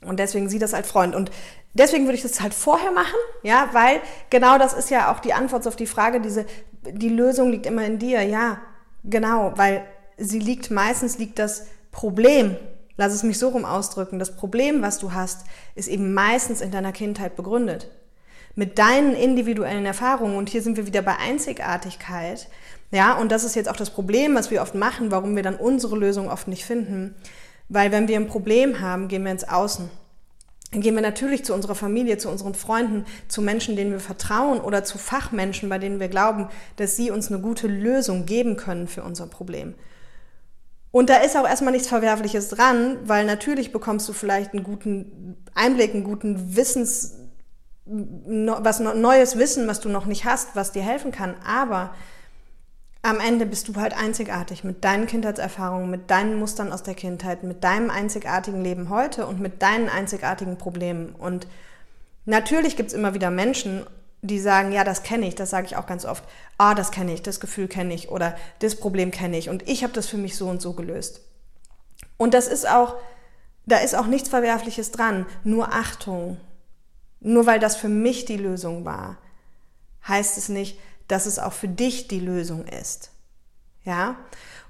Und 0.00 0.20
deswegen 0.20 0.48
sieh 0.48 0.58
das 0.58 0.74
als 0.74 0.88
Freund. 0.88 1.14
Und 1.14 1.30
deswegen 1.74 2.04
würde 2.04 2.16
ich 2.16 2.22
das 2.22 2.40
halt 2.40 2.54
vorher 2.54 2.92
machen, 2.92 3.18
ja, 3.42 3.70
weil 3.72 4.00
genau 4.30 4.58
das 4.58 4.72
ist 4.72 4.90
ja 4.90 5.12
auch 5.12 5.20
die 5.20 5.32
Antwort 5.32 5.66
auf 5.66 5.76
die 5.76 5.86
Frage, 5.86 6.20
diese, 6.20 6.46
die 6.86 7.08
Lösung 7.08 7.50
liegt 7.50 7.66
immer 7.66 7.84
in 7.84 7.98
dir, 7.98 8.22
ja, 8.22 8.60
genau, 9.04 9.52
weil 9.56 9.84
sie 10.16 10.38
liegt, 10.38 10.70
meistens 10.70 11.18
liegt 11.18 11.38
das 11.38 11.66
Problem, 11.90 12.56
lass 12.96 13.12
es 13.12 13.22
mich 13.22 13.38
so 13.38 13.48
rum 13.48 13.64
ausdrücken, 13.64 14.18
das 14.18 14.36
Problem, 14.36 14.82
was 14.82 14.98
du 14.98 15.12
hast, 15.12 15.46
ist 15.74 15.88
eben 15.88 16.14
meistens 16.14 16.60
in 16.60 16.70
deiner 16.70 16.92
Kindheit 16.92 17.36
begründet. 17.36 17.88
Mit 18.54 18.78
deinen 18.78 19.14
individuellen 19.14 19.86
Erfahrungen, 19.86 20.36
und 20.36 20.48
hier 20.48 20.62
sind 20.62 20.76
wir 20.76 20.86
wieder 20.86 21.02
bei 21.02 21.16
Einzigartigkeit, 21.16 22.48
ja, 22.90 23.14
und 23.14 23.30
das 23.30 23.44
ist 23.44 23.54
jetzt 23.54 23.68
auch 23.68 23.76
das 23.76 23.90
Problem, 23.90 24.34
was 24.34 24.50
wir 24.50 24.62
oft 24.62 24.74
machen, 24.74 25.10
warum 25.10 25.36
wir 25.36 25.42
dann 25.42 25.56
unsere 25.56 25.96
Lösung 25.96 26.30
oft 26.30 26.48
nicht 26.48 26.64
finden. 26.64 27.14
Weil 27.68 27.92
wenn 27.92 28.08
wir 28.08 28.16
ein 28.16 28.28
Problem 28.28 28.80
haben, 28.80 29.08
gehen 29.08 29.24
wir 29.24 29.32
ins 29.32 29.48
Außen. 29.48 29.90
Dann 30.72 30.80
gehen 30.82 30.94
wir 30.94 31.02
natürlich 31.02 31.44
zu 31.44 31.54
unserer 31.54 31.74
Familie, 31.74 32.18
zu 32.18 32.28
unseren 32.28 32.54
Freunden, 32.54 33.06
zu 33.28 33.40
Menschen, 33.40 33.74
denen 33.74 33.92
wir 33.92 34.00
vertrauen 34.00 34.60
oder 34.60 34.84
zu 34.84 34.98
Fachmenschen, 34.98 35.68
bei 35.68 35.78
denen 35.78 35.98
wir 35.98 36.08
glauben, 36.08 36.48
dass 36.76 36.96
sie 36.96 37.10
uns 37.10 37.30
eine 37.30 37.40
gute 37.40 37.68
Lösung 37.68 38.26
geben 38.26 38.56
können 38.56 38.86
für 38.86 39.02
unser 39.02 39.26
Problem. 39.26 39.74
Und 40.90 41.10
da 41.10 41.18
ist 41.18 41.36
auch 41.36 41.46
erstmal 41.46 41.72
nichts 41.72 41.88
Verwerfliches 41.88 42.48
dran, 42.48 42.98
weil 43.04 43.24
natürlich 43.24 43.72
bekommst 43.72 44.08
du 44.08 44.12
vielleicht 44.12 44.52
einen 44.52 44.64
guten 44.64 45.36
Einblick, 45.54 45.94
einen 45.94 46.04
guten 46.04 46.56
Wissens, 46.56 47.16
was 47.84 48.80
neues 48.80 49.38
Wissen, 49.38 49.68
was 49.68 49.80
du 49.80 49.88
noch 49.88 50.06
nicht 50.06 50.24
hast, 50.24 50.54
was 50.54 50.72
dir 50.72 50.82
helfen 50.82 51.12
kann. 51.12 51.34
Aber 51.46 51.94
am 53.02 53.20
Ende 53.20 53.46
bist 53.46 53.68
du 53.68 53.76
halt 53.76 53.94
einzigartig 53.96 54.64
mit 54.64 54.84
deinen 54.84 55.06
Kindheitserfahrungen, 55.06 55.90
mit 55.90 56.10
deinen 56.10 56.38
Mustern 56.38 56.72
aus 56.72 56.82
der 56.82 56.94
Kindheit, 56.94 57.42
mit 57.42 57.62
deinem 57.64 57.90
einzigartigen 57.90 58.62
Leben 58.62 58.90
heute 58.90 59.26
und 59.26 59.40
mit 59.40 59.62
deinen 59.62 59.88
einzigartigen 59.88 60.58
Problemen. 60.58 61.14
Und 61.14 61.46
natürlich 62.24 62.76
gibt 62.76 62.88
es 62.88 62.94
immer 62.94 63.14
wieder 63.14 63.30
Menschen, 63.30 63.86
die 64.20 64.40
sagen, 64.40 64.72
ja, 64.72 64.82
das 64.82 65.04
kenne 65.04 65.28
ich, 65.28 65.36
das 65.36 65.50
sage 65.50 65.66
ich 65.66 65.76
auch 65.76 65.86
ganz 65.86 66.04
oft, 66.04 66.24
ah, 66.58 66.74
das 66.74 66.90
kenne 66.90 67.14
ich, 67.14 67.22
das 67.22 67.38
Gefühl 67.38 67.68
kenne 67.68 67.94
ich 67.94 68.08
oder 68.08 68.36
das 68.58 68.74
Problem 68.74 69.12
kenne 69.12 69.38
ich 69.38 69.48
und 69.48 69.68
ich 69.68 69.84
habe 69.84 69.92
das 69.92 70.08
für 70.08 70.16
mich 70.16 70.36
so 70.36 70.48
und 70.48 70.60
so 70.60 70.72
gelöst. 70.72 71.20
Und 72.16 72.34
das 72.34 72.48
ist 72.48 72.68
auch, 72.68 72.96
da 73.64 73.78
ist 73.78 73.94
auch 73.94 74.06
nichts 74.06 74.28
Verwerfliches 74.28 74.90
dran, 74.90 75.24
nur 75.44 75.72
Achtung. 75.72 76.38
Nur 77.20 77.46
weil 77.46 77.60
das 77.60 77.76
für 77.76 77.88
mich 77.88 78.24
die 78.24 78.36
Lösung 78.36 78.84
war, 78.84 79.18
heißt 80.06 80.36
es 80.36 80.48
nicht, 80.48 80.78
dass 81.08 81.26
es 81.26 81.38
auch 81.38 81.52
für 81.52 81.68
dich 81.68 82.08
die 82.08 82.20
Lösung 82.20 82.66
ist. 82.66 83.10
Ja? 83.84 84.16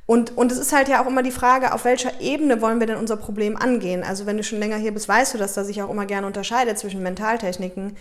Und, 0.07 0.37
und 0.39 0.51
es 0.51 0.59
ist 0.59 0.73
halt 0.73 0.89
ja 0.89 1.03
auch 1.03 1.07
immer 1.07 1.23
die 1.23 1.31
Frage, 1.31 1.75
auf 1.75 1.85
welcher 1.85 2.21
Ebene 2.21 2.63
wollen 2.63 2.81
wir 2.81 2.87
denn 2.87 2.97
unser 2.97 3.19
Problem 3.19 3.57
angehen? 3.57 4.03
Also 4.03 4.25
wenn 4.25 4.39
du 4.39 4.43
schon 4.43 4.59
länger 4.59 4.77
hier 4.77 4.95
bist, 4.95 5.09
weißt 5.09 5.35
du, 5.35 5.39
dass 5.39 5.53
da 5.53 5.65
sich 5.65 5.83
auch 5.83 5.91
immer 5.91 6.07
gerne 6.07 6.27
unterscheidet 6.27 6.79
zwischen 6.79 7.03
Mentaltechniken 7.03 7.95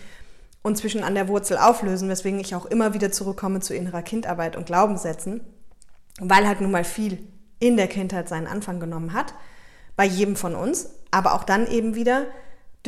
und 0.62 0.78
zwischen 0.78 1.04
an 1.04 1.14
der 1.14 1.28
Wurzel 1.28 1.58
auflösen, 1.58 2.08
weswegen 2.08 2.40
ich 2.40 2.54
auch 2.54 2.64
immer 2.64 2.94
wieder 2.94 3.12
zurückkomme 3.12 3.60
zu 3.60 3.74
innerer 3.74 4.02
Kindarbeit 4.02 4.56
und 4.56 4.64
Glaubenssätzen, 4.66 5.42
weil 6.18 6.46
halt 6.46 6.62
nun 6.62 6.70
mal 6.70 6.84
viel 6.84 7.18
in 7.60 7.76
der 7.76 7.88
Kindheit 7.88 8.28
seinen 8.28 8.46
Anfang 8.46 8.80
genommen 8.80 9.12
hat, 9.12 9.34
bei 9.96 10.04
jedem 10.06 10.36
von 10.36 10.54
uns, 10.54 10.90
aber 11.10 11.34
auch 11.34 11.44
dann 11.44 11.66
eben 11.66 11.94
wieder 11.94 12.26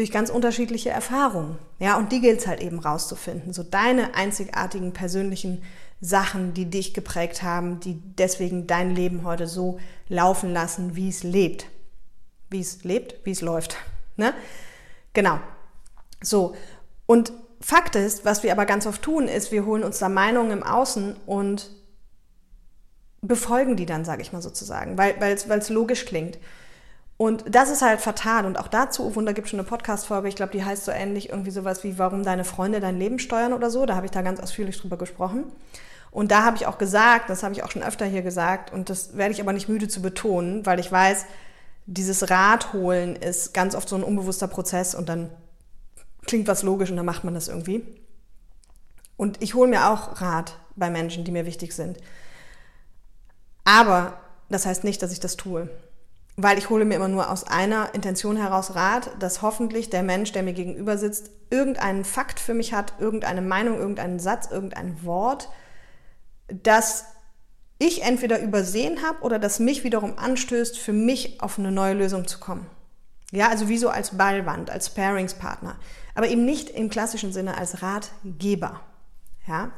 durch 0.01 0.11
ganz 0.11 0.31
unterschiedliche 0.31 0.89
Erfahrungen. 0.89 1.59
Ja, 1.79 1.99
und 1.99 2.11
die 2.11 2.23
gilt 2.23 2.41
es 2.41 2.47
halt 2.47 2.63
eben 2.63 2.79
rauszufinden. 2.79 3.53
So 3.53 3.63
deine 3.63 4.15
einzigartigen 4.15 4.95
persönlichen 4.95 5.63
Sachen, 6.01 6.55
die 6.55 6.71
dich 6.71 6.95
geprägt 6.95 7.43
haben, 7.43 7.81
die 7.81 8.01
deswegen 8.17 8.67
dein 8.67 8.95
Leben 8.95 9.25
heute 9.25 9.47
so 9.47 9.79
laufen 10.09 10.55
lassen, 10.55 10.97
wie 10.97 11.11
es 11.11 11.23
lebt. 11.23 11.67
Wie 12.49 12.61
es 12.61 12.83
lebt, 12.83 13.27
wie 13.27 13.33
es 13.33 13.43
läuft. 13.43 13.77
Ne? 14.17 14.33
Genau. 15.13 15.39
So. 16.23 16.55
Und 17.05 17.33
Fakt 17.61 17.95
ist, 17.95 18.25
was 18.25 18.43
wir 18.43 18.53
aber 18.53 18.65
ganz 18.65 18.87
oft 18.87 19.03
tun, 19.03 19.29
ist, 19.29 19.53
wir 19.53 19.67
holen 19.67 19.85
uns 19.85 19.99
da 19.99 20.09
Meinungen 20.09 20.51
im 20.51 20.63
Außen 20.63 21.15
und 21.27 21.71
befolgen 23.21 23.77
die 23.77 23.85
dann, 23.85 24.07
sage 24.07 24.23
ich 24.23 24.33
mal 24.33 24.41
sozusagen, 24.41 24.97
weil 24.97 25.15
es 25.21 25.69
logisch 25.69 26.07
klingt. 26.07 26.39
Und 27.21 27.45
das 27.55 27.69
ist 27.69 27.83
halt 27.83 28.01
fatal. 28.01 28.47
Und 28.47 28.59
auch 28.59 28.69
dazu, 28.69 29.05
oh 29.05 29.15
Wunder, 29.15 29.35
gibt 29.35 29.47
schon 29.47 29.61
eine 29.61 29.69
Podcast-Folge, 29.69 30.27
ich 30.27 30.37
glaube, 30.37 30.53
die 30.53 30.65
heißt 30.65 30.87
so 30.87 30.91
ähnlich 30.91 31.29
irgendwie 31.29 31.51
sowas 31.51 31.85
wie, 31.85 31.99
warum 31.99 32.23
deine 32.23 32.45
Freunde 32.45 32.81
dein 32.81 32.99
Leben 32.99 33.19
steuern 33.19 33.53
oder 33.53 33.71
so. 33.71 33.85
Da 33.85 33.95
habe 33.95 34.07
ich 34.07 34.11
da 34.11 34.23
ganz 34.23 34.41
ausführlich 34.41 34.81
drüber 34.81 34.97
gesprochen. 34.97 35.45
Und 36.11 36.31
da 36.31 36.45
habe 36.45 36.57
ich 36.57 36.67
auch 36.67 36.79
gesagt, 36.79 37.29
das 37.29 37.43
habe 37.43 37.53
ich 37.53 37.63
auch 37.63 37.71
schon 37.71 37.83
öfter 37.83 38.07
hier 38.07 38.23
gesagt, 38.23 38.73
und 38.73 38.89
das 38.89 39.19
werde 39.19 39.35
ich 39.35 39.43
aber 39.43 39.53
nicht 39.53 39.69
müde 39.69 39.87
zu 39.87 40.01
betonen, 40.01 40.65
weil 40.65 40.81
ich 40.81 40.91
weiß, 40.91 41.27
dieses 41.85 42.31
Rat 42.31 42.73
holen 42.73 43.17
ist 43.17 43.53
ganz 43.53 43.75
oft 43.75 43.91
so 43.91 43.97
ein 43.97 44.03
unbewusster 44.03 44.49
Prozess 44.49 44.95
und 44.95 45.11
dann 45.11 45.29
klingt 46.25 46.49
was 46.49 46.63
logisch 46.63 46.89
und 46.91 46.97
dann 46.97 47.05
macht 47.05 47.25
man 47.25 47.35
das 47.35 47.49
irgendwie. 47.49 47.85
Und 49.19 49.43
ich 49.43 49.53
hole 49.53 49.69
mir 49.69 49.91
auch 49.91 50.23
Rat 50.23 50.57
bei 50.75 50.89
Menschen, 50.89 51.25
die 51.25 51.33
mir 51.33 51.45
wichtig 51.45 51.75
sind. 51.75 51.99
Aber 53.65 54.15
das 54.49 54.65
heißt 54.65 54.85
nicht, 54.85 55.03
dass 55.03 55.13
ich 55.13 55.21
das 55.21 55.37
tue 55.37 55.69
weil 56.43 56.59
ich 56.59 56.71
hole 56.71 56.85
mir 56.85 56.95
immer 56.95 57.09
nur 57.09 57.31
aus 57.31 57.45
einer 57.45 57.95
Intention 57.95 58.37
heraus 58.37 58.75
Rat, 58.75 59.11
dass 59.19 59.43
hoffentlich 59.43 59.91
der 59.91 60.03
Mensch, 60.03 60.33
der 60.33 60.43
mir 60.43 60.53
gegenüber 60.53 60.97
sitzt, 60.97 61.31
irgendeinen 61.51 62.05
Fakt 62.05 62.41
für 62.41 62.55
mich 62.55 62.73
hat, 62.73 62.95
irgendeine 62.99 63.43
Meinung, 63.43 63.79
irgendeinen 63.79 64.21
Satz, 64.21 64.51
irgendein 64.51 65.05
Wort, 65.05 65.49
das 66.49 67.05
ich 67.79 68.03
entweder 68.03 68.41
übersehen 68.41 69.03
habe 69.03 69.23
oder 69.23 69.39
das 69.39 69.59
mich 69.59 69.85
wiederum 69.85 70.19
anstößt, 70.19 70.79
für 70.79 70.93
mich 70.93 71.41
auf 71.43 71.59
eine 71.59 71.73
neue 71.73 71.95
Lösung 71.95 72.27
zu 72.27 72.39
kommen. 72.39 72.67
Ja, 73.33 73.49
also 73.49 73.69
wie 73.69 73.79
so 73.79 73.89
als 73.89 74.17
Ballwand, 74.17 74.71
als 74.71 74.91
Paringspartner, 74.91 75.77
aber 76.15 76.29
eben 76.29 76.45
nicht 76.45 76.71
im 76.71 76.91
klassischen 76.91 77.33
Sinne 77.33 77.57
als 77.57 77.83
Ratgeber. 77.83 78.81
Ja? 79.47 79.71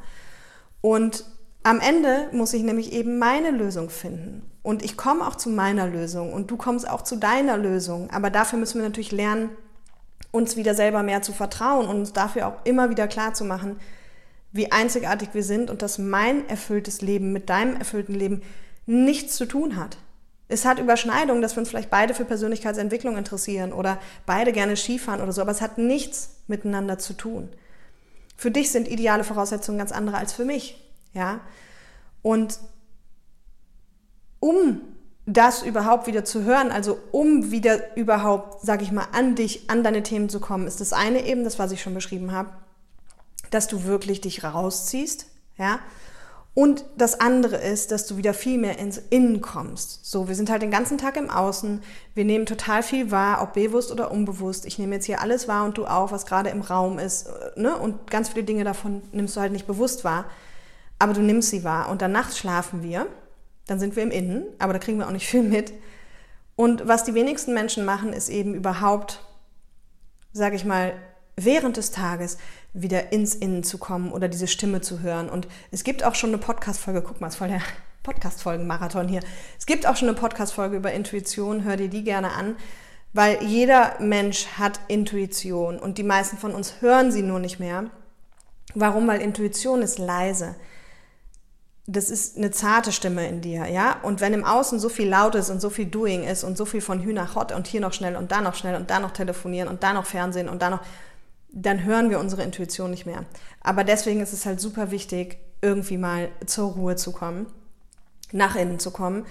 Und 0.81 1.25
am 1.63 1.79
Ende 1.79 2.29
muss 2.31 2.53
ich 2.53 2.63
nämlich 2.63 2.91
eben 2.91 3.19
meine 3.19 3.51
Lösung 3.51 3.89
finden. 3.89 4.51
Und 4.63 4.83
ich 4.83 4.97
komme 4.97 5.27
auch 5.27 5.35
zu 5.35 5.49
meiner 5.49 5.87
Lösung 5.87 6.33
und 6.33 6.49
du 6.49 6.57
kommst 6.57 6.89
auch 6.89 7.01
zu 7.01 7.17
deiner 7.17 7.57
Lösung. 7.57 8.09
Aber 8.11 8.29
dafür 8.29 8.57
müssen 8.57 8.79
wir 8.81 8.87
natürlich 8.87 9.11
lernen, 9.11 9.49
uns 10.31 10.55
wieder 10.55 10.73
selber 10.73 11.03
mehr 11.03 11.21
zu 11.21 11.33
vertrauen 11.33 11.87
und 11.87 11.97
uns 11.97 12.13
dafür 12.13 12.47
auch 12.47 12.65
immer 12.65 12.89
wieder 12.89 13.07
klar 13.07 13.33
zu 13.33 13.43
machen, 13.43 13.79
wie 14.53 14.71
einzigartig 14.71 15.29
wir 15.33 15.43
sind 15.43 15.69
und 15.69 15.81
dass 15.81 15.99
mein 15.99 16.47
erfülltes 16.47 17.01
Leben 17.01 17.33
mit 17.33 17.49
deinem 17.49 17.75
erfüllten 17.75 18.15
Leben 18.15 18.41
nichts 18.85 19.35
zu 19.35 19.45
tun 19.45 19.75
hat. 19.75 19.97
Es 20.47 20.65
hat 20.65 20.79
Überschneidungen, 20.79 21.41
dass 21.41 21.55
wir 21.55 21.61
uns 21.61 21.69
vielleicht 21.69 21.89
beide 21.89 22.13
für 22.13 22.25
Persönlichkeitsentwicklung 22.25 23.17
interessieren 23.17 23.73
oder 23.73 23.99
beide 24.25 24.51
gerne 24.51 24.75
Skifahren 24.75 25.21
oder 25.21 25.31
so, 25.31 25.41
aber 25.41 25.51
es 25.51 25.61
hat 25.61 25.77
nichts 25.77 26.37
miteinander 26.47 26.99
zu 26.99 27.13
tun. 27.13 27.49
Für 28.37 28.51
dich 28.51 28.71
sind 28.71 28.87
ideale 28.87 29.23
Voraussetzungen 29.23 29.77
ganz 29.77 29.91
andere 29.91 30.17
als 30.17 30.33
für 30.33 30.45
mich. 30.45 30.81
Ja? 31.13 31.41
Und 32.21 32.59
um 34.43 34.81
das 35.25 35.63
überhaupt 35.63 36.05
wieder 36.05 36.25
zu 36.25 36.43
hören, 36.43 36.69
also 36.69 36.99
um 37.13 37.49
wieder 37.51 37.95
überhaupt, 37.95 38.59
sag 38.61 38.81
ich 38.81 38.91
mal, 38.91 39.07
an 39.13 39.35
dich, 39.35 39.69
an 39.69 39.85
deine 39.85 40.03
Themen 40.03 40.27
zu 40.27 40.41
kommen, 40.41 40.67
ist 40.67 40.81
das 40.81 40.91
eine 40.91 41.25
eben, 41.25 41.45
das 41.45 41.59
was 41.59 41.71
ich 41.71 41.81
schon 41.81 41.93
beschrieben 41.93 42.33
habe, 42.33 42.49
dass 43.51 43.69
du 43.69 43.85
wirklich 43.85 44.19
dich 44.19 44.43
rausziehst, 44.43 45.27
ja. 45.57 45.79
Und 46.55 46.83
das 46.97 47.21
andere 47.21 47.55
ist, 47.55 47.91
dass 47.91 48.05
du 48.05 48.17
wieder 48.17 48.33
viel 48.33 48.59
mehr 48.59 48.77
ins 48.77 49.01
Innen 49.09 49.39
kommst. 49.41 50.05
So, 50.05 50.27
wir 50.27 50.35
sind 50.35 50.51
halt 50.51 50.61
den 50.61 50.69
ganzen 50.69 50.99
Tag 50.99 51.15
im 51.17 51.31
Außen. 51.31 51.81
Wir 52.13 52.25
nehmen 52.25 52.45
total 52.45 52.83
viel 52.83 53.09
wahr, 53.09 53.41
ob 53.41 53.53
bewusst 53.53 53.91
oder 53.91 54.11
unbewusst. 54.11 54.67
Ich 54.67 54.77
nehme 54.77 54.93
jetzt 54.93 55.05
hier 55.05 55.21
alles 55.21 55.47
wahr 55.47 55.65
und 55.65 55.79
du 55.79 55.87
auch, 55.87 56.11
was 56.11 56.27
gerade 56.27 56.51
im 56.51 56.61
Raum 56.61 56.99
ist. 56.99 57.27
Ne? 57.55 57.75
Und 57.75 58.11
ganz 58.11 58.29
viele 58.29 58.43
Dinge 58.43 58.65
davon 58.65 59.01
nimmst 59.13 59.35
du 59.35 59.41
halt 59.41 59.51
nicht 59.51 59.65
bewusst 59.65 60.03
wahr 60.03 60.25
aber 61.03 61.13
du 61.13 61.21
nimmst 61.21 61.49
sie 61.49 61.65
wahr. 61.65 61.89
Und 61.89 62.01
dann 62.01 62.13
nachts 62.13 62.37
schlafen 62.37 62.81
wir, 62.81 63.07
dann 63.67 63.79
sind 63.79 63.95
wir 63.95 64.03
im 64.03 64.11
Innen, 64.11 64.45
aber 64.59 64.73
da 64.73 64.79
kriegen 64.79 64.97
wir 64.97 65.07
auch 65.07 65.11
nicht 65.11 65.27
viel 65.29 65.43
mit. 65.43 65.73
Und 66.55 66.87
was 66.87 67.03
die 67.03 67.13
wenigsten 67.13 67.53
Menschen 67.53 67.85
machen, 67.85 68.13
ist 68.13 68.29
eben 68.29 68.53
überhaupt, 68.53 69.19
sage 70.33 70.55
ich 70.55 70.65
mal, 70.65 70.93
während 71.35 71.77
des 71.77 71.91
Tages 71.91 72.37
wieder 72.73 73.11
ins 73.11 73.33
Innen 73.33 73.63
zu 73.63 73.77
kommen 73.77 74.11
oder 74.11 74.27
diese 74.27 74.47
Stimme 74.47 74.81
zu 74.81 74.99
hören. 74.99 75.29
Und 75.29 75.47
es 75.71 75.83
gibt 75.83 76.03
auch 76.03 76.15
schon 76.15 76.29
eine 76.29 76.37
Podcast-Folge, 76.37 77.01
guck 77.01 77.21
mal, 77.21 77.27
es 77.27 77.33
ist 77.33 77.39
voll 77.39 77.47
der 77.47 77.61
Podcast-Folgen-Marathon 78.03 79.07
hier. 79.07 79.21
Es 79.57 79.65
gibt 79.65 79.87
auch 79.87 79.95
schon 79.95 80.09
eine 80.09 80.17
Podcast-Folge 80.17 80.77
über 80.77 80.91
Intuition, 80.91 81.63
hör 81.63 81.77
dir 81.77 81.89
die 81.89 82.03
gerne 82.03 82.33
an, 82.33 82.55
weil 83.13 83.41
jeder 83.43 83.95
Mensch 83.99 84.47
hat 84.57 84.79
Intuition 84.87 85.79
und 85.79 85.97
die 85.97 86.03
meisten 86.03 86.37
von 86.37 86.53
uns 86.53 86.81
hören 86.81 87.11
sie 87.11 87.21
nur 87.21 87.39
nicht 87.39 87.59
mehr. 87.59 87.89
Warum? 88.75 89.07
Weil 89.07 89.21
Intuition 89.21 89.81
ist 89.81 89.99
leise 89.99 90.55
das 91.85 92.09
ist 92.09 92.37
eine 92.37 92.51
zarte 92.51 92.93
Stimme 92.93 93.27
in 93.27 93.41
dir, 93.41 93.67
ja? 93.67 93.97
Und 94.03 94.21
wenn 94.21 94.33
im 94.33 94.45
Außen 94.45 94.79
so 94.79 94.87
viel 94.87 95.09
laut 95.09 95.35
ist 95.35 95.49
und 95.49 95.59
so 95.59 95.69
viel 95.69 95.85
Doing 95.85 96.23
ist 96.23 96.43
und 96.43 96.57
so 96.57 96.63
viel 96.65 96.79
von 96.79 97.01
Hühner 97.01 97.35
hot 97.35 97.51
und 97.51 97.67
hier 97.67 97.81
noch 97.81 97.91
schnell 97.91 98.15
und 98.15 98.31
da 98.31 98.39
noch 98.39 98.55
schnell 98.55 98.75
und 98.75 98.89
da 98.89 98.99
noch 98.99 99.11
telefonieren 99.11 99.67
und 99.67 99.83
da 99.83 99.91
noch 99.91 100.05
Fernsehen 100.05 100.47
und 100.47 100.61
da 100.61 100.69
noch, 100.69 100.81
dann 101.51 101.83
hören 101.83 102.09
wir 102.09 102.19
unsere 102.19 102.43
Intuition 102.43 102.89
nicht 102.89 103.05
mehr. 103.05 103.25
Aber 103.59 103.83
deswegen 103.83 104.21
ist 104.21 104.31
es 104.31 104.45
halt 104.45 104.61
super 104.61 104.91
wichtig, 104.91 105.39
irgendwie 105.61 105.97
mal 105.97 106.29
zur 106.45 106.71
Ruhe 106.71 106.95
zu 106.95 107.11
kommen, 107.11 107.47
nach 108.31 108.55
innen 108.55 108.79
zu 108.79 108.91
kommen. 108.91 109.25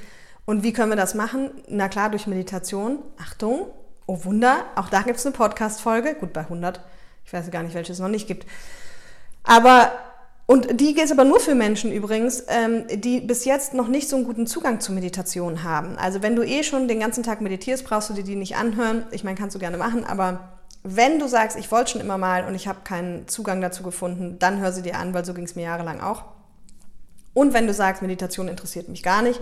Und 0.44 0.62
wie 0.62 0.74
können 0.74 0.90
wir 0.90 0.96
das 0.96 1.14
machen? 1.14 1.50
Na 1.68 1.88
klar, 1.88 2.10
durch 2.10 2.26
Meditation. 2.26 2.98
Achtung, 3.18 3.66
oh 4.06 4.24
Wunder, 4.24 4.64
auch 4.74 4.90
da 4.90 5.00
gibt 5.02 5.18
es 5.18 5.24
eine 5.24 5.34
Podcast-Folge, 5.34 6.16
gut 6.16 6.34
bei 6.34 6.42
100. 6.42 6.80
Ich 7.24 7.32
weiß 7.32 7.50
gar 7.50 7.62
nicht, 7.62 7.74
welche 7.74 7.92
es 7.92 7.98
noch 7.98 8.08
nicht 8.08 8.26
gibt. 8.26 8.46
Aber 9.42 9.92
und 10.46 10.80
die 10.80 10.94
gilt 10.94 11.10
aber 11.12 11.24
nur 11.24 11.40
für 11.40 11.54
Menschen 11.54 11.92
übrigens, 11.92 12.44
ähm, 12.48 12.84
die 12.92 13.20
bis 13.20 13.44
jetzt 13.44 13.74
noch 13.74 13.88
nicht 13.88 14.08
so 14.08 14.16
einen 14.16 14.24
guten 14.24 14.46
Zugang 14.46 14.80
zur 14.80 14.94
Meditation 14.94 15.62
haben. 15.62 15.96
Also 15.96 16.22
wenn 16.22 16.36
du 16.36 16.42
eh 16.42 16.62
schon 16.62 16.88
den 16.88 17.00
ganzen 17.00 17.22
Tag 17.22 17.40
meditierst, 17.40 17.84
brauchst 17.84 18.10
du 18.10 18.14
dir 18.14 18.24
die 18.24 18.34
nicht 18.34 18.56
anhören. 18.56 19.06
Ich 19.12 19.24
meine, 19.24 19.38
kannst 19.38 19.54
du 19.54 19.60
gerne 19.60 19.76
machen, 19.76 20.04
aber 20.04 20.58
wenn 20.82 21.20
du 21.20 21.28
sagst, 21.28 21.56
ich 21.56 21.70
wollte 21.70 21.92
schon 21.92 22.00
immer 22.00 22.18
mal 22.18 22.44
und 22.44 22.56
ich 22.56 22.66
habe 22.66 22.80
keinen 22.82 23.28
Zugang 23.28 23.60
dazu 23.60 23.84
gefunden, 23.84 24.38
dann 24.40 24.60
hör 24.60 24.72
sie 24.72 24.82
dir 24.82 24.98
an, 24.98 25.14
weil 25.14 25.24
so 25.24 25.32
ging 25.32 25.44
es 25.44 25.54
mir 25.54 25.62
jahrelang 25.62 26.00
auch. 26.00 26.24
Und 27.34 27.54
wenn 27.54 27.68
du 27.68 27.72
sagst, 27.72 28.02
Meditation 28.02 28.48
interessiert 28.48 28.88
mich 28.88 29.04
gar 29.04 29.22
nicht, 29.22 29.40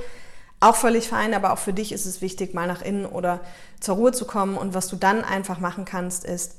auch 0.61 0.77
völlig 0.77 1.09
fein, 1.09 1.33
aber 1.33 1.55
auch 1.55 1.59
für 1.59 1.73
dich 1.73 1.93
ist 1.93 2.05
es 2.05 2.21
wichtig, 2.21 2.53
mal 2.53 2.67
nach 2.67 2.83
innen 2.83 3.07
oder 3.07 3.41
zur 3.81 3.97
Ruhe 3.97 4.13
zu 4.13 4.27
kommen. 4.27 4.59
Und 4.59 4.75
was 4.75 4.89
du 4.89 4.97
dann 4.97 5.25
einfach 5.25 5.59
machen 5.59 5.87
kannst, 5.87 6.27
ist 6.27 6.57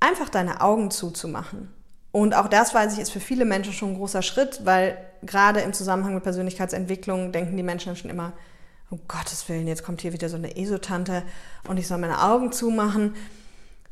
einfach 0.00 0.28
deine 0.28 0.60
Augen 0.60 0.90
zuzumachen 0.90 1.73
und 2.14 2.32
auch 2.36 2.46
das, 2.46 2.72
weiß 2.72 2.92
ich, 2.92 3.00
ist 3.00 3.10
für 3.10 3.18
viele 3.18 3.44
Menschen 3.44 3.72
schon 3.72 3.90
ein 3.90 3.96
großer 3.96 4.22
Schritt, 4.22 4.60
weil 4.64 4.96
gerade 5.22 5.62
im 5.62 5.72
Zusammenhang 5.72 6.14
mit 6.14 6.22
Persönlichkeitsentwicklung 6.22 7.32
denken 7.32 7.56
die 7.56 7.64
Menschen 7.64 7.96
schon 7.96 8.08
immer, 8.08 8.34
um 8.88 9.00
Gottes 9.08 9.48
Willen, 9.48 9.66
jetzt 9.66 9.82
kommt 9.82 10.00
hier 10.00 10.12
wieder 10.12 10.28
so 10.28 10.36
eine 10.36 10.56
Esotante 10.56 11.24
und 11.66 11.76
ich 11.76 11.88
soll 11.88 11.98
meine 11.98 12.22
Augen 12.22 12.52
zumachen. 12.52 13.16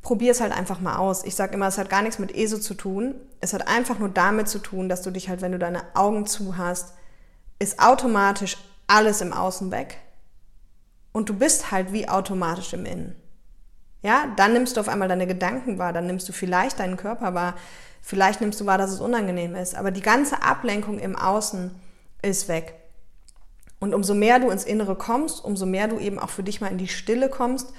Probier 0.03 0.31
es 0.31 0.41
halt 0.41 0.53
einfach 0.53 0.79
mal 0.79 0.99
aus. 0.99 1.25
Ich 1.25 1.35
sage 1.35 1.55
immer, 1.55 1.67
es 1.67 1.79
hat 1.79 1.91
gar 1.91 2.03
nichts 2.03 2.21
mit 2.21 2.33
ESO 2.33 2.59
zu 2.59 2.75
tun. 2.75 3.17
Es 3.41 3.55
hat 3.55 3.67
einfach 3.67 3.99
nur 3.99 4.09
damit 4.09 4.47
zu 4.49 4.61
tun, 4.61 4.89
dass 4.89 5.03
du 5.03 5.11
dich 5.11 5.29
halt, 5.29 5.43
wenn 5.43 5.51
du 5.51 5.59
deine 5.59 5.83
Augen 5.95 6.25
zu 6.25 6.57
hast, 6.57 6.95
ist 7.59 7.81
automatisch 7.81 8.57
alles 8.87 9.21
im 9.21 9.33
Außen 9.33 9.73
weg. 9.73 9.99
Und 11.11 11.29
du 11.29 11.35
bist 11.35 11.73
halt 11.73 11.93
wie 11.93 12.09
automatisch 12.09 12.73
im 12.73 12.87
Innen. 12.87 13.17
Ja, 14.03 14.25
dann 14.37 14.53
nimmst 14.53 14.77
du 14.77 14.81
auf 14.81 14.89
einmal 14.89 15.09
deine 15.09 15.27
Gedanken 15.27 15.79
wahr, 15.79 15.93
dann 15.93 16.07
nimmst 16.07 16.29
du 16.29 16.33
vielleicht 16.33 16.81
deinen 16.81 16.97
Körper 16.97 17.35
wahr, 17.35 17.55
Vielleicht 18.03 18.41
nimmst 18.41 18.61
du 18.61 18.67
wahr, 18.67 18.79
dass 18.79 18.91
es 18.91 19.01
unangenehm 19.01 19.55
ist, 19.55 19.77
aber 19.77 19.93
die 19.93 20.03
ganze 20.03 20.43
Ablenkung 20.43 20.99
im 20.99 21.15
Außen 21.15 21.71
ist 22.21 22.49
weg. 22.49 22.75
Und 23.79 23.95
umso 23.95 24.15
mehr 24.15 24.41
du 24.41 24.51
ins 24.51 24.65
Innere 24.65 24.97
kommst, 24.97 25.43
umso 25.43 25.67
mehr 25.67 25.89
du 25.89 25.99
eben 25.99 26.19
auch 26.19 26.29
für 26.29 26.43
dich 26.43 26.61
mal 26.61 26.71
in 26.71 26.79
die 26.79 26.89
Stille 26.89 27.29
kommst, 27.31 27.73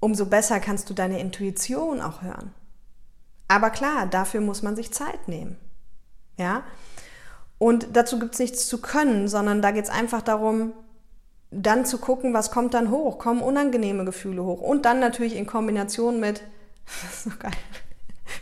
umso 0.00 0.26
besser 0.26 0.58
kannst 0.58 0.88
du 0.88 0.94
deine 0.94 1.20
Intuition 1.20 2.00
auch 2.00 2.22
hören. 2.22 2.54
Aber 3.46 3.70
klar, 3.70 4.06
dafür 4.06 4.40
muss 4.40 4.62
man 4.62 4.74
sich 4.74 4.92
Zeit 4.92 5.28
nehmen. 5.28 5.58
Ja? 6.38 6.62
Und 7.58 7.88
dazu 7.92 8.18
gibt 8.18 8.34
es 8.34 8.40
nichts 8.40 8.68
zu 8.68 8.80
können, 8.80 9.28
sondern 9.28 9.60
da 9.60 9.70
geht 9.70 9.84
es 9.84 9.90
einfach 9.90 10.22
darum, 10.22 10.72
dann 11.50 11.86
zu 11.86 11.98
gucken, 11.98 12.34
was 12.34 12.50
kommt 12.50 12.74
dann 12.74 12.90
hoch. 12.90 13.18
Kommen 13.18 13.40
unangenehme 13.40 14.04
Gefühle 14.04 14.44
hoch. 14.44 14.60
Und 14.60 14.84
dann 14.84 15.00
natürlich 15.00 15.36
in 15.36 15.46
Kombination 15.46 16.20
mit, 16.20 16.42
das 17.02 17.14
ist 17.14 17.24
so 17.24 17.30
geil, 17.38 17.52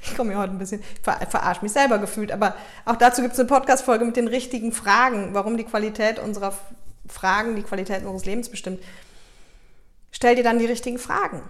ich 0.03 0.17
komme 0.17 0.31
mir 0.31 0.39
heute 0.39 0.53
ein 0.53 0.59
bisschen, 0.59 0.83
ver, 1.03 1.19
verarsche 1.29 1.63
mich 1.63 1.73
selber 1.73 1.99
gefühlt, 1.99 2.33
aber 2.33 2.55
auch 2.85 2.97
dazu 2.97 3.23
gibt 3.23 3.35
es 3.35 3.41
eine 3.41 3.49
Podcast-Folge 3.49 4.05
mit 4.05 4.17
den 4.17 4.29
richtigen 4.29 4.73
Fragen, 4.73 5.31
warum 5.33 5.57
die 5.57 5.65
Qualität 5.65 6.19
unserer 6.19 6.55
Fragen 7.09 7.55
die 7.55 7.63
Qualität 7.63 8.01
unseres 8.01 8.25
Lebens 8.25 8.49
bestimmt. 8.49 8.83
Stell 10.11 10.35
dir 10.35 10.43
dann 10.43 10.59
die 10.59 10.67
richtigen 10.67 10.99
Fragen. 10.99 11.43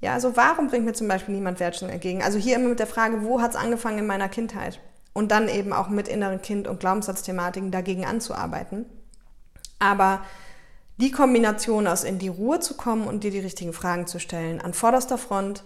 Ja, 0.00 0.14
also 0.14 0.36
warum 0.36 0.68
bringt 0.68 0.84
mir 0.84 0.94
zum 0.94 1.08
Beispiel 1.08 1.34
niemand 1.34 1.60
Wertschätzung 1.60 1.90
entgegen? 1.90 2.22
Also 2.22 2.38
hier 2.38 2.56
immer 2.56 2.68
mit 2.68 2.78
der 2.78 2.86
Frage, 2.86 3.22
wo 3.22 3.40
hat 3.40 3.50
es 3.50 3.56
angefangen 3.56 3.98
in 3.98 4.06
meiner 4.06 4.28
Kindheit? 4.28 4.80
Und 5.12 5.30
dann 5.30 5.48
eben 5.48 5.72
auch 5.72 5.88
mit 5.88 6.08
inneren 6.08 6.40
Kind- 6.40 6.68
und 6.68 6.80
Glaubenssatzthematiken 6.80 7.70
dagegen 7.70 8.04
anzuarbeiten. 8.04 8.86
Aber 9.78 10.22
die 11.00 11.10
Kombination 11.10 11.86
aus 11.86 12.04
in 12.04 12.18
die 12.18 12.28
Ruhe 12.28 12.60
zu 12.60 12.74
kommen 12.74 13.06
und 13.06 13.24
dir 13.24 13.30
die 13.30 13.40
richtigen 13.40 13.72
Fragen 13.72 14.06
zu 14.06 14.18
stellen, 14.20 14.60
an 14.60 14.74
vorderster 14.74 15.18
Front, 15.18 15.64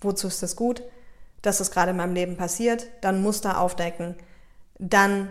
wozu 0.00 0.26
ist 0.26 0.42
das 0.42 0.56
gut? 0.56 0.82
dass 1.42 1.58
das 1.58 1.72
gerade 1.72 1.90
in 1.90 1.96
meinem 1.96 2.14
Leben 2.14 2.36
passiert, 2.36 2.86
dann 3.00 3.20
Muster 3.20 3.60
aufdecken, 3.60 4.14
dann 4.78 5.28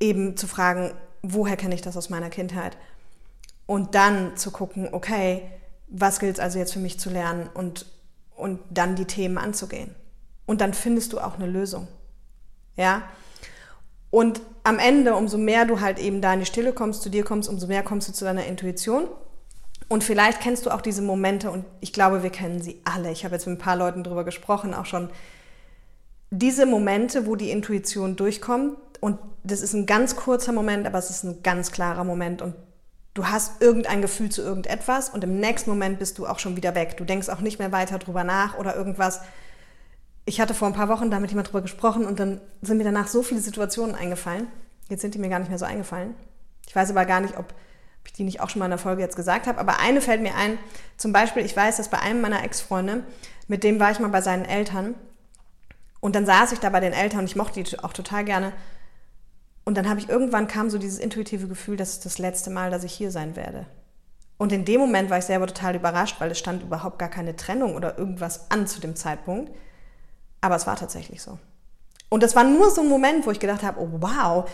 eben 0.00 0.36
zu 0.36 0.46
fragen, 0.46 0.92
woher 1.22 1.56
kenne 1.56 1.74
ich 1.74 1.82
das 1.82 1.96
aus 1.96 2.10
meiner 2.10 2.30
Kindheit? 2.30 2.76
Und 3.66 3.94
dann 3.94 4.36
zu 4.36 4.50
gucken, 4.50 4.88
okay, 4.92 5.42
was 5.88 6.18
gilt 6.18 6.36
es 6.36 6.40
also 6.40 6.58
jetzt 6.58 6.72
für 6.72 6.78
mich 6.78 6.98
zu 6.98 7.10
lernen 7.10 7.48
und, 7.52 7.86
und 8.34 8.60
dann 8.70 8.96
die 8.96 9.04
Themen 9.04 9.38
anzugehen. 9.38 9.94
Und 10.46 10.60
dann 10.60 10.74
findest 10.74 11.12
du 11.12 11.20
auch 11.20 11.34
eine 11.34 11.46
Lösung. 11.46 11.88
Ja? 12.76 13.02
Und 14.16 14.40
am 14.64 14.78
Ende, 14.78 15.14
umso 15.14 15.36
mehr 15.36 15.66
du 15.66 15.82
halt 15.82 15.98
eben 15.98 16.22
da 16.22 16.32
in 16.32 16.40
die 16.40 16.46
Stille 16.46 16.72
kommst, 16.72 17.02
zu 17.02 17.10
dir 17.10 17.22
kommst, 17.22 17.50
umso 17.50 17.66
mehr 17.66 17.82
kommst 17.82 18.08
du 18.08 18.14
zu 18.14 18.24
deiner 18.24 18.46
Intuition 18.46 19.08
und 19.88 20.04
vielleicht 20.04 20.40
kennst 20.40 20.64
du 20.64 20.70
auch 20.70 20.80
diese 20.80 21.02
Momente 21.02 21.50
und 21.50 21.66
ich 21.82 21.92
glaube, 21.92 22.22
wir 22.22 22.30
kennen 22.30 22.62
sie 22.62 22.80
alle. 22.86 23.12
Ich 23.12 23.26
habe 23.26 23.34
jetzt 23.34 23.46
mit 23.46 23.56
ein 23.56 23.62
paar 23.62 23.76
Leuten 23.76 24.04
darüber 24.04 24.24
gesprochen, 24.24 24.72
auch 24.72 24.86
schon. 24.86 25.10
Diese 26.30 26.64
Momente, 26.64 27.26
wo 27.26 27.36
die 27.36 27.50
Intuition 27.50 28.16
durchkommt 28.16 28.78
und 29.02 29.18
das 29.44 29.60
ist 29.60 29.74
ein 29.74 29.84
ganz 29.84 30.16
kurzer 30.16 30.52
Moment, 30.52 30.86
aber 30.86 30.96
es 30.96 31.10
ist 31.10 31.22
ein 31.22 31.42
ganz 31.42 31.70
klarer 31.70 32.04
Moment 32.04 32.40
und 32.40 32.54
du 33.12 33.26
hast 33.26 33.60
irgendein 33.60 34.00
Gefühl 34.00 34.30
zu 34.30 34.40
irgendetwas 34.40 35.10
und 35.10 35.24
im 35.24 35.40
nächsten 35.40 35.68
Moment 35.68 35.98
bist 35.98 36.16
du 36.16 36.26
auch 36.26 36.38
schon 36.38 36.56
wieder 36.56 36.74
weg. 36.74 36.96
Du 36.96 37.04
denkst 37.04 37.28
auch 37.28 37.40
nicht 37.40 37.58
mehr 37.58 37.70
weiter 37.70 37.98
drüber 37.98 38.24
nach 38.24 38.56
oder 38.56 38.76
irgendwas. 38.76 39.20
Ich 40.26 40.40
hatte 40.40 40.54
vor 40.54 40.68
ein 40.68 40.74
paar 40.74 40.88
Wochen 40.88 41.10
da 41.10 41.20
mit 41.20 41.30
jemand 41.30 41.48
drüber 41.48 41.62
gesprochen 41.62 42.04
und 42.04 42.18
dann 42.18 42.40
sind 42.60 42.78
mir 42.78 42.84
danach 42.84 43.06
so 43.06 43.22
viele 43.22 43.40
Situationen 43.40 43.94
eingefallen. 43.94 44.48
Jetzt 44.88 45.00
sind 45.00 45.14
die 45.14 45.18
mir 45.18 45.28
gar 45.28 45.38
nicht 45.38 45.48
mehr 45.48 45.58
so 45.58 45.64
eingefallen. 45.64 46.14
Ich 46.66 46.74
weiß 46.74 46.90
aber 46.90 47.04
gar 47.04 47.20
nicht, 47.20 47.38
ob 47.38 47.54
ich 48.04 48.12
die 48.12 48.24
nicht 48.24 48.40
auch 48.40 48.50
schon 48.50 48.58
mal 48.60 48.66
in 48.66 48.70
der 48.70 48.78
Folge 48.78 49.02
jetzt 49.02 49.16
gesagt 49.16 49.46
habe, 49.46 49.58
aber 49.58 49.80
eine 49.80 50.00
fällt 50.00 50.22
mir 50.22 50.34
ein. 50.34 50.58
Zum 50.96 51.12
Beispiel, 51.12 51.44
ich 51.44 51.56
weiß, 51.56 51.76
dass 51.76 51.90
bei 51.90 52.00
einem 52.00 52.20
meiner 52.20 52.42
Ex-Freunde, 52.44 53.04
mit 53.46 53.62
dem 53.62 53.78
war 53.78 53.92
ich 53.92 54.00
mal 54.00 54.08
bei 54.08 54.20
seinen 54.20 54.44
Eltern 54.44 54.94
und 56.00 56.14
dann 56.16 56.26
saß 56.26 56.52
ich 56.52 56.58
da 56.58 56.70
bei 56.70 56.80
den 56.80 56.92
Eltern 56.92 57.20
und 57.20 57.26
ich 57.26 57.36
mochte 57.36 57.62
die 57.62 57.78
auch 57.80 57.92
total 57.92 58.24
gerne. 58.24 58.52
Und 59.64 59.76
dann 59.76 59.88
habe 59.88 59.98
ich 59.98 60.08
irgendwann 60.08 60.46
kam 60.46 60.70
so 60.70 60.78
dieses 60.78 60.98
intuitive 60.98 61.48
Gefühl, 61.48 61.76
das 61.76 61.90
ist 61.90 62.04
das 62.04 62.18
letzte 62.18 62.50
Mal, 62.50 62.70
dass 62.70 62.84
ich 62.84 62.92
hier 62.92 63.10
sein 63.10 63.34
werde. 63.34 63.66
Und 64.38 64.52
in 64.52 64.64
dem 64.64 64.80
Moment 64.80 65.10
war 65.10 65.18
ich 65.18 65.24
selber 65.24 65.46
total 65.46 65.76
überrascht, 65.76 66.20
weil 66.20 66.30
es 66.30 66.38
stand 66.38 66.62
überhaupt 66.62 66.98
gar 66.98 67.08
keine 67.08 67.36
Trennung 67.36 67.74
oder 67.74 67.98
irgendwas 67.98 68.50
an 68.50 68.66
zu 68.66 68.80
dem 68.80 68.94
Zeitpunkt. 68.94 69.50
Aber 70.40 70.56
es 70.56 70.66
war 70.66 70.76
tatsächlich 70.76 71.22
so. 71.22 71.38
Und 72.08 72.22
das 72.22 72.36
war 72.36 72.44
nur 72.44 72.70
so 72.70 72.82
ein 72.82 72.88
Moment, 72.88 73.26
wo 73.26 73.30
ich 73.30 73.40
gedacht 73.40 73.62
habe, 73.62 73.80
oh 73.80 73.88
wow. 74.00 74.50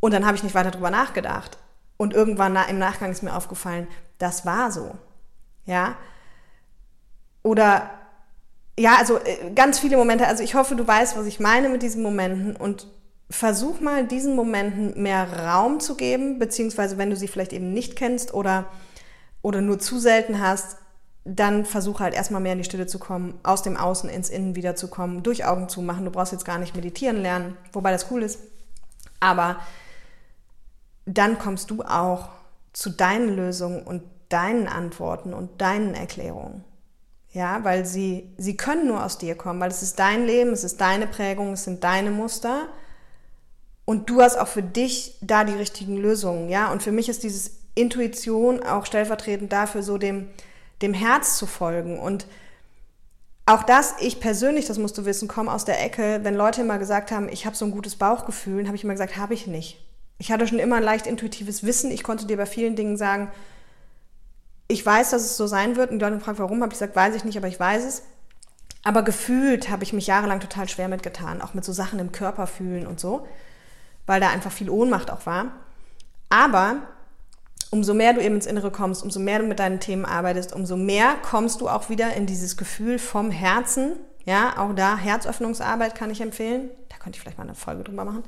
Und 0.00 0.12
dann 0.12 0.26
habe 0.26 0.36
ich 0.36 0.42
nicht 0.42 0.54
weiter 0.54 0.70
drüber 0.70 0.90
nachgedacht. 0.90 1.58
Und 1.96 2.14
irgendwann 2.14 2.56
im 2.68 2.78
Nachgang 2.78 3.10
ist 3.10 3.22
mir 3.22 3.34
aufgefallen, 3.34 3.88
das 4.18 4.46
war 4.46 4.70
so. 4.70 4.94
Ja. 5.64 5.96
Oder 7.42 7.90
ja, 8.78 8.96
also 8.96 9.18
äh, 9.18 9.50
ganz 9.54 9.78
viele 9.78 9.96
Momente. 9.96 10.26
Also 10.26 10.42
ich 10.42 10.54
hoffe, 10.54 10.76
du 10.76 10.86
weißt, 10.86 11.16
was 11.16 11.26
ich 11.26 11.40
meine 11.40 11.68
mit 11.68 11.82
diesen 11.82 12.02
Momenten 12.02 12.56
und 12.56 12.86
versuch 13.30 13.80
mal 13.80 14.06
diesen 14.06 14.36
Momenten 14.36 15.02
mehr 15.02 15.46
Raum 15.46 15.80
zu 15.80 15.96
geben, 15.96 16.38
beziehungsweise 16.38 16.98
wenn 16.98 17.10
du 17.10 17.16
sie 17.16 17.28
vielleicht 17.28 17.52
eben 17.52 17.72
nicht 17.72 17.96
kennst 17.96 18.34
oder, 18.34 18.66
oder 19.42 19.60
nur 19.60 19.78
zu 19.78 19.98
selten 19.98 20.40
hast, 20.40 20.76
dann 21.26 21.64
versuche 21.64 22.04
halt 22.04 22.14
erstmal 22.14 22.40
mehr 22.40 22.52
in 22.52 22.58
die 22.58 22.64
Stille 22.64 22.86
zu 22.86 23.00
kommen, 23.00 23.38
aus 23.42 23.62
dem 23.62 23.76
Außen 23.76 24.08
ins 24.08 24.30
Innen 24.30 24.54
wieder 24.54 24.76
zu 24.76 24.88
kommen, 24.88 25.24
durch 25.24 25.44
Augen 25.44 25.68
zu 25.68 25.82
machen. 25.82 26.04
Du 26.04 26.12
brauchst 26.12 26.32
jetzt 26.32 26.44
gar 26.44 26.58
nicht 26.58 26.76
meditieren 26.76 27.20
lernen, 27.20 27.56
wobei 27.72 27.90
das 27.90 28.10
cool 28.10 28.22
ist. 28.22 28.38
Aber 29.18 29.56
dann 31.04 31.38
kommst 31.38 31.70
du 31.70 31.82
auch 31.82 32.28
zu 32.72 32.90
deinen 32.90 33.34
Lösungen 33.34 33.82
und 33.82 34.02
deinen 34.28 34.68
Antworten 34.68 35.34
und 35.34 35.60
deinen 35.60 35.94
Erklärungen. 35.94 36.64
Ja, 37.32 37.64
weil 37.64 37.84
sie, 37.84 38.32
sie 38.38 38.56
können 38.56 38.86
nur 38.86 39.04
aus 39.04 39.18
dir 39.18 39.34
kommen, 39.34 39.60
weil 39.60 39.70
es 39.70 39.82
ist 39.82 39.98
dein 39.98 40.26
Leben, 40.26 40.52
es 40.52 40.64
ist 40.64 40.80
deine 40.80 41.06
Prägung, 41.06 41.52
es 41.52 41.64
sind 41.64 41.82
deine 41.82 42.10
Muster. 42.10 42.68
Und 43.84 44.08
du 44.08 44.22
hast 44.22 44.36
auch 44.38 44.48
für 44.48 44.62
dich 44.62 45.18
da 45.20 45.44
die 45.44 45.54
richtigen 45.54 45.96
Lösungen. 45.96 46.48
Ja, 46.48 46.72
und 46.72 46.82
für 46.82 46.92
mich 46.92 47.08
ist 47.08 47.24
dieses 47.24 47.58
Intuition 47.74 48.62
auch 48.62 48.86
stellvertretend 48.86 49.52
dafür, 49.52 49.82
so 49.82 49.98
dem, 49.98 50.28
dem 50.82 50.94
Herz 50.94 51.38
zu 51.38 51.46
folgen. 51.46 51.98
Und 51.98 52.26
auch 53.46 53.62
das, 53.62 53.94
ich 54.00 54.20
persönlich, 54.20 54.66
das 54.66 54.78
musst 54.78 54.98
du 54.98 55.04
wissen, 55.04 55.28
komme 55.28 55.52
aus 55.52 55.64
der 55.64 55.82
Ecke, 55.82 56.20
wenn 56.22 56.34
Leute 56.34 56.62
immer 56.62 56.78
gesagt 56.78 57.10
haben, 57.10 57.28
ich 57.28 57.46
habe 57.46 57.56
so 57.56 57.64
ein 57.64 57.70
gutes 57.70 57.96
Bauchgefühl, 57.96 58.66
habe 58.66 58.76
ich 58.76 58.84
immer 58.84 58.94
gesagt, 58.94 59.16
habe 59.16 59.34
ich 59.34 59.46
nicht. 59.46 59.84
Ich 60.18 60.32
hatte 60.32 60.48
schon 60.48 60.58
immer 60.58 60.76
ein 60.76 60.82
leicht 60.82 61.06
intuitives 61.06 61.62
Wissen. 61.62 61.90
Ich 61.90 62.02
konnte 62.02 62.26
dir 62.26 62.36
bei 62.36 62.46
vielen 62.46 62.74
Dingen 62.74 62.96
sagen, 62.96 63.30
ich 64.68 64.84
weiß, 64.84 65.10
dass 65.10 65.22
es 65.22 65.36
so 65.36 65.46
sein 65.46 65.76
wird. 65.76 65.90
Und 65.90 65.98
die 65.98 66.04
Leute 66.04 66.18
fragen, 66.20 66.38
warum, 66.38 66.62
habe 66.62 66.72
ich 66.72 66.78
gesagt, 66.78 66.96
weiß 66.96 67.14
ich 67.14 67.24
nicht, 67.24 67.36
aber 67.36 67.48
ich 67.48 67.60
weiß 67.60 67.84
es. 67.84 68.02
Aber 68.82 69.02
gefühlt 69.02 69.68
habe 69.68 69.82
ich 69.82 69.92
mich 69.92 70.06
jahrelang 70.06 70.40
total 70.40 70.68
schwer 70.68 70.88
mitgetan, 70.88 71.42
auch 71.42 71.54
mit 71.54 71.64
so 71.64 71.72
Sachen 71.72 71.98
im 71.98 72.12
Körper 72.12 72.46
fühlen 72.46 72.86
und 72.86 73.00
so, 73.00 73.26
weil 74.06 74.20
da 74.20 74.30
einfach 74.30 74.52
viel 74.52 74.70
Ohnmacht 74.70 75.10
auch 75.10 75.26
war. 75.26 75.46
Aber 76.28 76.76
umso 77.70 77.94
mehr 77.94 78.12
du 78.12 78.20
eben 78.20 78.36
ins 78.36 78.46
Innere 78.46 78.70
kommst, 78.70 79.02
umso 79.02 79.20
mehr 79.20 79.38
du 79.38 79.46
mit 79.46 79.58
deinen 79.58 79.80
Themen 79.80 80.04
arbeitest, 80.04 80.52
umso 80.52 80.76
mehr 80.76 81.16
kommst 81.22 81.60
du 81.60 81.68
auch 81.68 81.88
wieder 81.88 82.14
in 82.14 82.26
dieses 82.26 82.56
Gefühl 82.56 82.98
vom 82.98 83.30
Herzen. 83.30 83.92
Ja, 84.24 84.58
auch 84.58 84.74
da 84.74 84.96
Herzöffnungsarbeit 84.96 85.94
kann 85.94 86.10
ich 86.10 86.20
empfehlen. 86.20 86.70
Da 86.88 86.96
könnte 86.96 87.16
ich 87.16 87.20
vielleicht 87.20 87.38
mal 87.38 87.44
eine 87.44 87.54
Folge 87.54 87.84
drüber 87.84 88.04
machen. 88.04 88.24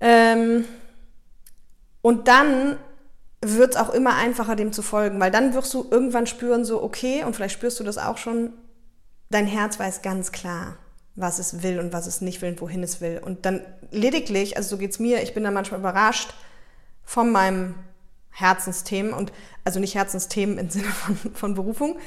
Ähm, 0.00 0.64
und 2.02 2.28
dann 2.28 2.76
wird 3.40 3.74
es 3.74 3.76
auch 3.76 3.90
immer 3.90 4.16
einfacher, 4.16 4.56
dem 4.56 4.72
zu 4.72 4.82
folgen, 4.82 5.20
weil 5.20 5.30
dann 5.30 5.54
wirst 5.54 5.72
du 5.74 5.86
irgendwann 5.90 6.26
spüren, 6.26 6.64
so, 6.64 6.82
okay, 6.82 7.24
und 7.24 7.34
vielleicht 7.34 7.54
spürst 7.54 7.78
du 7.78 7.84
das 7.84 7.98
auch 7.98 8.18
schon, 8.18 8.52
dein 9.30 9.46
Herz 9.46 9.78
weiß 9.78 10.02
ganz 10.02 10.32
klar, 10.32 10.76
was 11.14 11.38
es 11.38 11.62
will 11.62 11.78
und 11.78 11.92
was 11.92 12.06
es 12.06 12.20
nicht 12.20 12.42
will 12.42 12.50
und 12.50 12.60
wohin 12.60 12.82
es 12.82 13.00
will. 13.00 13.20
Und 13.24 13.46
dann 13.46 13.60
lediglich, 13.90 14.56
also 14.56 14.70
so 14.70 14.78
geht 14.78 14.90
es 14.90 14.98
mir, 14.98 15.22
ich 15.22 15.34
bin 15.34 15.44
dann 15.44 15.54
manchmal 15.54 15.80
überrascht 15.80 16.34
von 17.04 17.30
meinem 17.30 17.74
Herzensthemen 18.34 19.12
und 19.12 19.32
also 19.64 19.80
nicht 19.80 19.94
Herzensthemen 19.94 20.58
im 20.58 20.68
Sinne 20.68 20.88
von, 20.88 21.16
von 21.34 21.54
Berufung, 21.54 21.98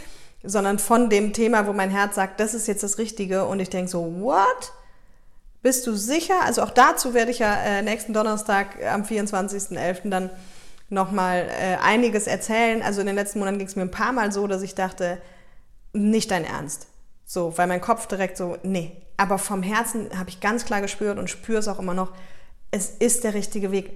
sondern 0.44 0.78
von 0.78 1.10
dem 1.10 1.34
Thema, 1.34 1.66
wo 1.68 1.74
mein 1.74 1.90
Herz 1.90 2.16
sagt, 2.16 2.40
das 2.40 2.54
ist 2.54 2.68
jetzt 2.68 2.84
das 2.84 2.98
Richtige 2.98 3.46
und 3.46 3.60
ich 3.60 3.70
denke 3.70 3.90
so, 3.90 4.20
what? 4.20 4.74
Bist 5.64 5.88
du 5.88 5.96
sicher? 5.96 6.36
Also 6.44 6.62
auch 6.62 6.70
dazu 6.70 7.14
werde 7.14 7.32
ich 7.32 7.40
ja 7.40 7.54
äh, 7.56 7.82
nächsten 7.82 8.14
Donnerstag 8.14 8.82
am 8.86 9.04
24.11. 9.04 10.10
dann 10.10 10.30
nochmal 10.90 11.50
äh, 11.50 11.78
einiges 11.82 12.28
erzählen. 12.28 12.82
Also 12.82 13.02
in 13.02 13.08
den 13.08 13.16
letzten 13.16 13.40
Monaten 13.40 13.58
ging 13.58 13.68
es 13.68 13.76
mir 13.76 13.82
ein 13.82 13.92
paar 13.92 14.12
Mal 14.12 14.32
so, 14.32 14.48
dass 14.48 14.62
ich 14.62 14.76
dachte, 14.76 15.20
nicht 15.94 16.32
dein 16.32 16.46
Ernst. 16.46 16.88
So, 17.26 17.58
weil 17.58 17.68
mein 17.68 17.82
Kopf 17.82 18.08
direkt 18.08 18.38
so, 18.38 18.58
nee. 18.64 19.02
Aber 19.18 19.40
vom 19.40 19.64
Herzen 19.64 20.10
habe 20.18 20.30
ich 20.30 20.40
ganz 20.40 20.64
klar 20.64 20.82
gespürt 20.82 21.18
und 21.18 21.30
spüre 21.30 21.60
es 21.60 21.68
auch 21.68 21.80
immer 21.80 21.94
noch, 21.94 22.12
es 22.72 22.90
ist 22.90 23.24
der 23.24 23.34
richtige 23.34 23.72
Weg. 23.72 23.92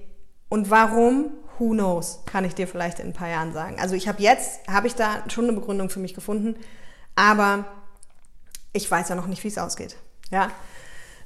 Und 0.48 0.68
warum? 0.68 1.32
Who 1.58 1.70
knows? 1.70 2.20
Kann 2.26 2.44
ich 2.44 2.54
dir 2.54 2.66
vielleicht 2.66 2.98
in 2.98 3.08
ein 3.08 3.12
paar 3.12 3.28
Jahren 3.28 3.52
sagen. 3.52 3.78
Also 3.78 3.94
ich 3.94 4.08
habe 4.08 4.22
jetzt, 4.22 4.66
habe 4.68 4.86
ich 4.86 4.94
da 4.94 5.22
schon 5.28 5.44
eine 5.44 5.52
Begründung 5.52 5.90
für 5.90 6.00
mich 6.00 6.14
gefunden, 6.14 6.56
aber 7.14 7.64
ich 8.72 8.90
weiß 8.90 9.08
ja 9.08 9.14
noch 9.14 9.26
nicht, 9.26 9.44
wie 9.44 9.48
es 9.48 9.58
ausgeht. 9.58 9.96
Ja. 10.30 10.50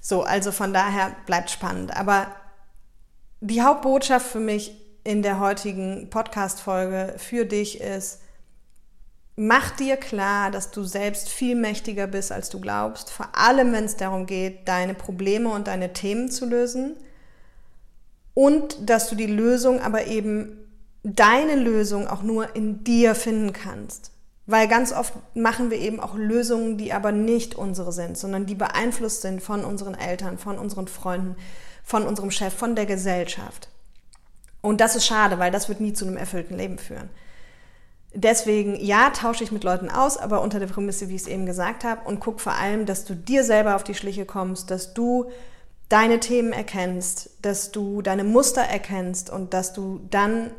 So, 0.01 0.23
also 0.23 0.53
von 0.53 0.73
daher 0.73 1.17
bleibt 1.27 1.51
spannend. 1.51 1.97
Aber 1.97 2.29
die 3.41 3.63
Hauptbotschaft 3.63 4.27
für 4.27 4.41
mich 4.41 4.73
in 5.05 5.23
der 5.23 5.39
heutigen 5.39 6.11
Podcast-Folge 6.11 7.15
für 7.19 7.45
dich 7.45 7.81
ist, 7.81 8.21
mach 9.37 9.71
dir 9.71 9.97
klar, 9.97 10.51
dass 10.51 10.71
du 10.71 10.83
selbst 10.83 11.29
viel 11.29 11.55
mächtiger 11.55 12.07
bist, 12.07 12.33
als 12.33 12.49
du 12.49 12.61
glaubst. 12.61 13.11
Vor 13.11 13.29
allem, 13.35 13.73
wenn 13.73 13.85
es 13.85 13.97
darum 13.97 14.27
geht, 14.27 14.67
deine 14.67 14.95
Probleme 14.95 15.51
und 15.51 15.69
deine 15.69 15.93
Themen 15.93 16.31
zu 16.31 16.47
lösen. 16.47 16.97
Und 18.37 18.91
dass 18.91 19.09
du 19.09 19.15
die 19.15 19.25
Lösung 19.25 19.81
aber 19.81 20.09
eben, 20.09 20.59
deine 21.03 21.55
Lösung 21.55 22.07
auch 22.07 22.23
nur 22.23 22.55
in 22.55 22.85
dir 22.85 23.15
finden 23.15 23.55
kannst. 23.55 24.11
Weil 24.45 24.69
ganz 24.69 24.93
oft 24.93 25.15
machen 25.35 25.71
wir 25.71 25.79
eben 25.79 26.01
auch 26.01 26.17
Lösungen, 26.17 26.77
die 26.77 26.93
aber 26.93 27.13
nicht 27.13 27.55
unsere 27.55 27.93
sind, 27.93 28.19
sondern 28.19 28.45
die 28.45 28.55
beeinflusst 28.55 29.23
sind 29.23 29.43
von 29.43 29.65
unseren 29.65 29.95
Eltern, 29.95 30.37
von 30.37 30.59
unseren 30.59 30.87
Freunden, 30.87 31.37
von 31.83 32.03
unserem 32.07 32.31
Chef, 32.31 32.53
von 32.53 32.77
der 32.77 32.85
Gesellschaft. 32.85 33.71
Und 34.61 34.83
das 34.83 34.97
ist 34.97 35.07
schade, 35.07 35.39
weil 35.39 35.51
das 35.51 35.71
wird 35.71 35.81
nie 35.81 35.95
zu 35.95 36.07
einem 36.07 36.19
erfüllten 36.19 36.59
Leben 36.59 36.77
führen. 36.77 37.09
Deswegen, 38.13 38.77
ja, 38.77 39.09
tausche 39.11 39.45
ich 39.45 39.53
mit 39.53 39.65
Leuten 39.65 39.89
aus, 39.89 40.19
aber 40.19 40.43
unter 40.43 40.61
der 40.61 40.67
Prämisse, 40.67 41.09
wie 41.09 41.15
ich 41.15 41.23
es 41.23 41.29
eben 41.29 41.47
gesagt 41.47 41.85
habe, 41.85 42.07
und 42.07 42.21
guck 42.21 42.41
vor 42.41 42.53
allem, 42.53 42.85
dass 42.85 43.07
du 43.07 43.15
dir 43.15 43.45
selber 43.45 43.77
auf 43.77 43.85
die 43.85 43.95
Schliche 43.95 44.27
kommst, 44.27 44.71
dass 44.71 44.93
du 44.93 45.31
deine 45.89 46.21
Themen 46.21 46.53
erkennst, 46.53 47.31
dass 47.43 47.73
du 47.73 48.03
deine 48.03 48.25
Muster 48.25 48.63
erkennst 48.63 49.31
und 49.31 49.55
dass 49.55 49.73
du 49.73 50.01
dann 50.11 50.51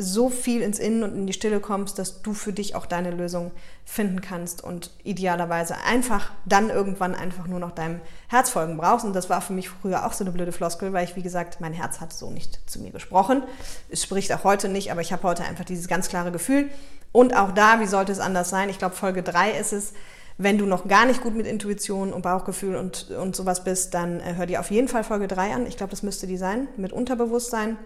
so 0.00 0.30
viel 0.30 0.62
ins 0.62 0.78
Innen 0.78 1.02
und 1.02 1.16
in 1.16 1.26
die 1.26 1.32
Stille 1.32 1.58
kommst, 1.58 1.98
dass 1.98 2.22
du 2.22 2.32
für 2.32 2.52
dich 2.52 2.76
auch 2.76 2.86
deine 2.86 3.10
Lösung 3.10 3.50
finden 3.84 4.20
kannst 4.20 4.62
und 4.62 4.92
idealerweise 5.02 5.74
einfach 5.84 6.30
dann 6.44 6.70
irgendwann 6.70 7.16
einfach 7.16 7.48
nur 7.48 7.58
noch 7.58 7.72
deinem 7.72 8.00
Herz 8.28 8.50
folgen 8.50 8.76
brauchst. 8.76 9.04
Und 9.04 9.12
das 9.12 9.28
war 9.28 9.40
für 9.40 9.52
mich 9.52 9.68
früher 9.68 10.06
auch 10.06 10.12
so 10.12 10.22
eine 10.22 10.30
blöde 10.30 10.52
Floskel, 10.52 10.92
weil 10.92 11.04
ich, 11.04 11.16
wie 11.16 11.22
gesagt, 11.22 11.60
mein 11.60 11.72
Herz 11.72 12.00
hat 12.00 12.12
so 12.12 12.30
nicht 12.30 12.60
zu 12.70 12.80
mir 12.80 12.92
gesprochen. 12.92 13.42
Es 13.88 14.04
spricht 14.04 14.32
auch 14.32 14.44
heute 14.44 14.68
nicht, 14.68 14.92
aber 14.92 15.00
ich 15.00 15.12
habe 15.12 15.24
heute 15.24 15.42
einfach 15.42 15.64
dieses 15.64 15.88
ganz 15.88 16.08
klare 16.08 16.30
Gefühl. 16.30 16.70
Und 17.10 17.34
auch 17.34 17.50
da, 17.50 17.80
wie 17.80 17.86
sollte 17.86 18.12
es 18.12 18.20
anders 18.20 18.50
sein? 18.50 18.68
Ich 18.68 18.78
glaube, 18.78 18.94
Folge 18.94 19.24
3 19.24 19.50
ist 19.50 19.72
es. 19.72 19.94
Wenn 20.38 20.56
du 20.56 20.66
noch 20.66 20.88
gar 20.88 21.04
nicht 21.04 21.20
gut 21.20 21.34
mit 21.34 21.46
Intuition 21.46 22.12
und 22.12 22.22
Bauchgefühl 22.22 22.76
und, 22.76 23.10
und 23.10 23.34
sowas 23.36 23.64
bist, 23.64 23.92
dann 23.94 24.20
äh, 24.20 24.34
hör 24.36 24.46
dir 24.46 24.60
auf 24.60 24.70
jeden 24.70 24.88
Fall 24.88 25.04
Folge 25.04 25.28
3 25.28 25.54
an. 25.54 25.66
Ich 25.66 25.76
glaube, 25.76 25.90
das 25.90 26.02
müsste 26.02 26.26
die 26.26 26.36
sein, 26.36 26.68
mit 26.76 26.92
Unterbewusstsein 26.92 27.76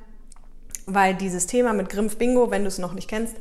weil 0.87 1.15
dieses 1.15 1.47
Thema 1.47 1.73
mit 1.73 1.89
Grimpf 1.89 2.17
Bingo, 2.17 2.51
wenn 2.51 2.63
du 2.63 2.69
es 2.69 2.79
noch 2.79 2.95
nicht 2.95 3.09
kennst, 3.09 3.37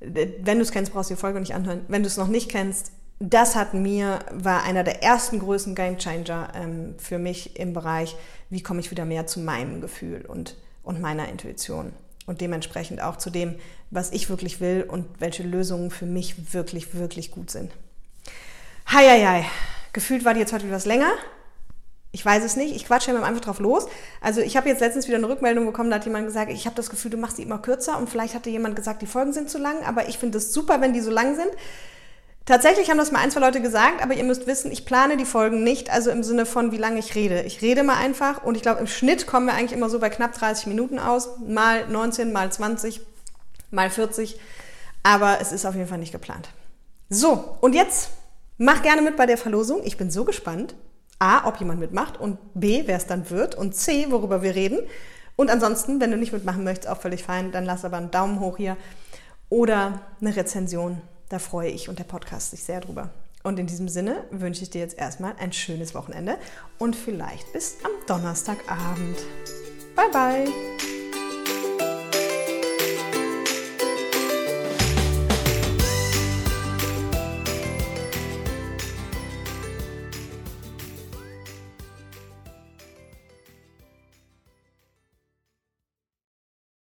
wenn 0.00 0.58
du 0.58 0.62
es 0.62 0.72
kennst, 0.72 0.92
brauchst 0.92 1.10
du 1.10 1.14
die 1.14 1.20
Folge 1.20 1.40
nicht 1.40 1.54
anhören. 1.54 1.80
Wenn 1.88 2.02
du 2.02 2.06
es 2.06 2.16
noch 2.16 2.28
nicht 2.28 2.50
kennst, 2.50 2.92
das 3.18 3.56
hat 3.56 3.72
mir, 3.72 4.18
war 4.30 4.62
einer 4.64 4.84
der 4.84 5.02
ersten 5.02 5.38
größten 5.38 5.74
Gamechanger 5.74 6.52
ähm, 6.54 6.94
für 6.98 7.18
mich 7.18 7.58
im 7.58 7.72
Bereich, 7.72 8.14
wie 8.50 8.62
komme 8.62 8.80
ich 8.80 8.90
wieder 8.90 9.06
mehr 9.06 9.26
zu 9.26 9.40
meinem 9.40 9.80
Gefühl 9.80 10.26
und, 10.26 10.56
und 10.82 11.00
meiner 11.00 11.28
Intuition. 11.28 11.92
Und 12.26 12.40
dementsprechend 12.40 13.00
auch 13.00 13.16
zu 13.16 13.30
dem, 13.30 13.54
was 13.90 14.12
ich 14.12 14.28
wirklich 14.28 14.60
will 14.60 14.84
und 14.86 15.06
welche 15.18 15.44
Lösungen 15.44 15.90
für 15.90 16.06
mich 16.06 16.52
wirklich, 16.52 16.94
wirklich 16.94 17.30
gut 17.30 17.50
sind. 17.50 17.70
Heieiei, 18.92 19.44
gefühlt 19.92 20.24
war 20.24 20.34
die 20.34 20.40
jetzt 20.40 20.52
heute 20.52 20.66
etwas 20.66 20.86
länger. 20.86 21.10
Ich 22.12 22.24
weiß 22.24 22.44
es 22.44 22.56
nicht. 22.56 22.74
Ich 22.74 22.86
quatsche 22.86 23.12
ja 23.12 23.22
einfach 23.22 23.42
drauf 23.42 23.58
los. 23.58 23.86
Also 24.20 24.40
ich 24.40 24.56
habe 24.56 24.68
jetzt 24.68 24.80
letztens 24.80 25.06
wieder 25.06 25.18
eine 25.18 25.28
Rückmeldung 25.28 25.66
bekommen, 25.66 25.90
da 25.90 25.96
hat 25.96 26.06
jemand 26.06 26.26
gesagt, 26.26 26.50
ich 26.50 26.64
habe 26.64 26.76
das 26.76 26.88
Gefühl, 26.88 27.10
du 27.10 27.18
machst 27.18 27.36
die 27.36 27.42
immer 27.42 27.58
kürzer 27.58 27.98
und 27.98 28.08
vielleicht 28.08 28.34
hatte 28.34 28.48
jemand 28.48 28.74
gesagt, 28.74 29.02
die 29.02 29.06
Folgen 29.06 29.32
sind 29.32 29.50
zu 29.50 29.58
lang, 29.58 29.84
aber 29.84 30.08
ich 30.08 30.18
finde 30.18 30.38
es 30.38 30.52
super, 30.52 30.80
wenn 30.80 30.92
die 30.92 31.00
so 31.00 31.10
lang 31.10 31.34
sind. 31.34 31.50
Tatsächlich 32.46 32.88
haben 32.90 32.96
das 32.96 33.10
mal 33.10 33.18
ein, 33.18 33.32
zwei 33.32 33.40
Leute 33.40 33.60
gesagt, 33.60 34.02
aber 34.02 34.14
ihr 34.14 34.22
müsst 34.22 34.46
wissen, 34.46 34.70
ich 34.70 34.86
plane 34.86 35.16
die 35.16 35.24
Folgen 35.24 35.64
nicht, 35.64 35.90
also 35.90 36.10
im 36.10 36.22
Sinne 36.22 36.46
von, 36.46 36.70
wie 36.70 36.76
lange 36.76 37.00
ich 37.00 37.16
rede. 37.16 37.42
Ich 37.42 37.60
rede 37.60 37.82
mal 37.82 37.96
einfach 37.96 38.44
und 38.44 38.54
ich 38.54 38.62
glaube, 38.62 38.78
im 38.78 38.86
Schnitt 38.86 39.26
kommen 39.26 39.46
wir 39.46 39.54
eigentlich 39.54 39.72
immer 39.72 39.90
so 39.90 39.98
bei 39.98 40.10
knapp 40.10 40.32
30 40.32 40.68
Minuten 40.68 41.00
aus. 41.00 41.38
Mal 41.44 41.88
19, 41.88 42.32
mal 42.32 42.52
20, 42.52 43.00
mal 43.72 43.90
40. 43.90 44.38
Aber 45.02 45.38
es 45.40 45.50
ist 45.50 45.66
auf 45.66 45.74
jeden 45.74 45.88
Fall 45.88 45.98
nicht 45.98 46.12
geplant. 46.12 46.48
So, 47.10 47.56
und 47.60 47.74
jetzt 47.74 48.10
mach 48.58 48.82
gerne 48.82 49.02
mit 49.02 49.16
bei 49.16 49.26
der 49.26 49.38
Verlosung. 49.38 49.80
Ich 49.84 49.96
bin 49.96 50.10
so 50.10 50.24
gespannt. 50.24 50.74
A, 51.18 51.48
ob 51.48 51.56
jemand 51.58 51.80
mitmacht 51.80 52.20
und 52.20 52.38
B, 52.54 52.82
wer 52.86 52.98
es 52.98 53.06
dann 53.06 53.30
wird 53.30 53.54
und 53.54 53.74
C, 53.74 54.06
worüber 54.10 54.42
wir 54.42 54.54
reden. 54.54 54.80
Und 55.34 55.50
ansonsten, 55.50 56.00
wenn 56.00 56.10
du 56.10 56.16
nicht 56.16 56.32
mitmachen 56.32 56.64
möchtest, 56.64 56.88
auch 56.88 57.00
völlig 57.00 57.22
fein, 57.22 57.52
dann 57.52 57.64
lass 57.64 57.84
aber 57.84 57.96
einen 57.96 58.10
Daumen 58.10 58.40
hoch 58.40 58.56
hier 58.58 58.76
oder 59.48 60.00
eine 60.20 60.36
Rezension. 60.36 61.00
Da 61.28 61.38
freue 61.38 61.70
ich 61.70 61.88
und 61.88 61.98
der 61.98 62.04
Podcast 62.04 62.50
sich 62.50 62.64
sehr 62.64 62.80
drüber. 62.80 63.10
Und 63.42 63.58
in 63.58 63.66
diesem 63.66 63.88
Sinne 63.88 64.24
wünsche 64.30 64.62
ich 64.62 64.70
dir 64.70 64.80
jetzt 64.80 64.98
erstmal 64.98 65.34
ein 65.38 65.52
schönes 65.52 65.94
Wochenende 65.94 66.36
und 66.78 66.96
vielleicht 66.96 67.52
bis 67.52 67.76
am 67.84 67.92
Donnerstagabend. 68.06 69.18
Bye 69.94 70.10
bye! 70.12 70.85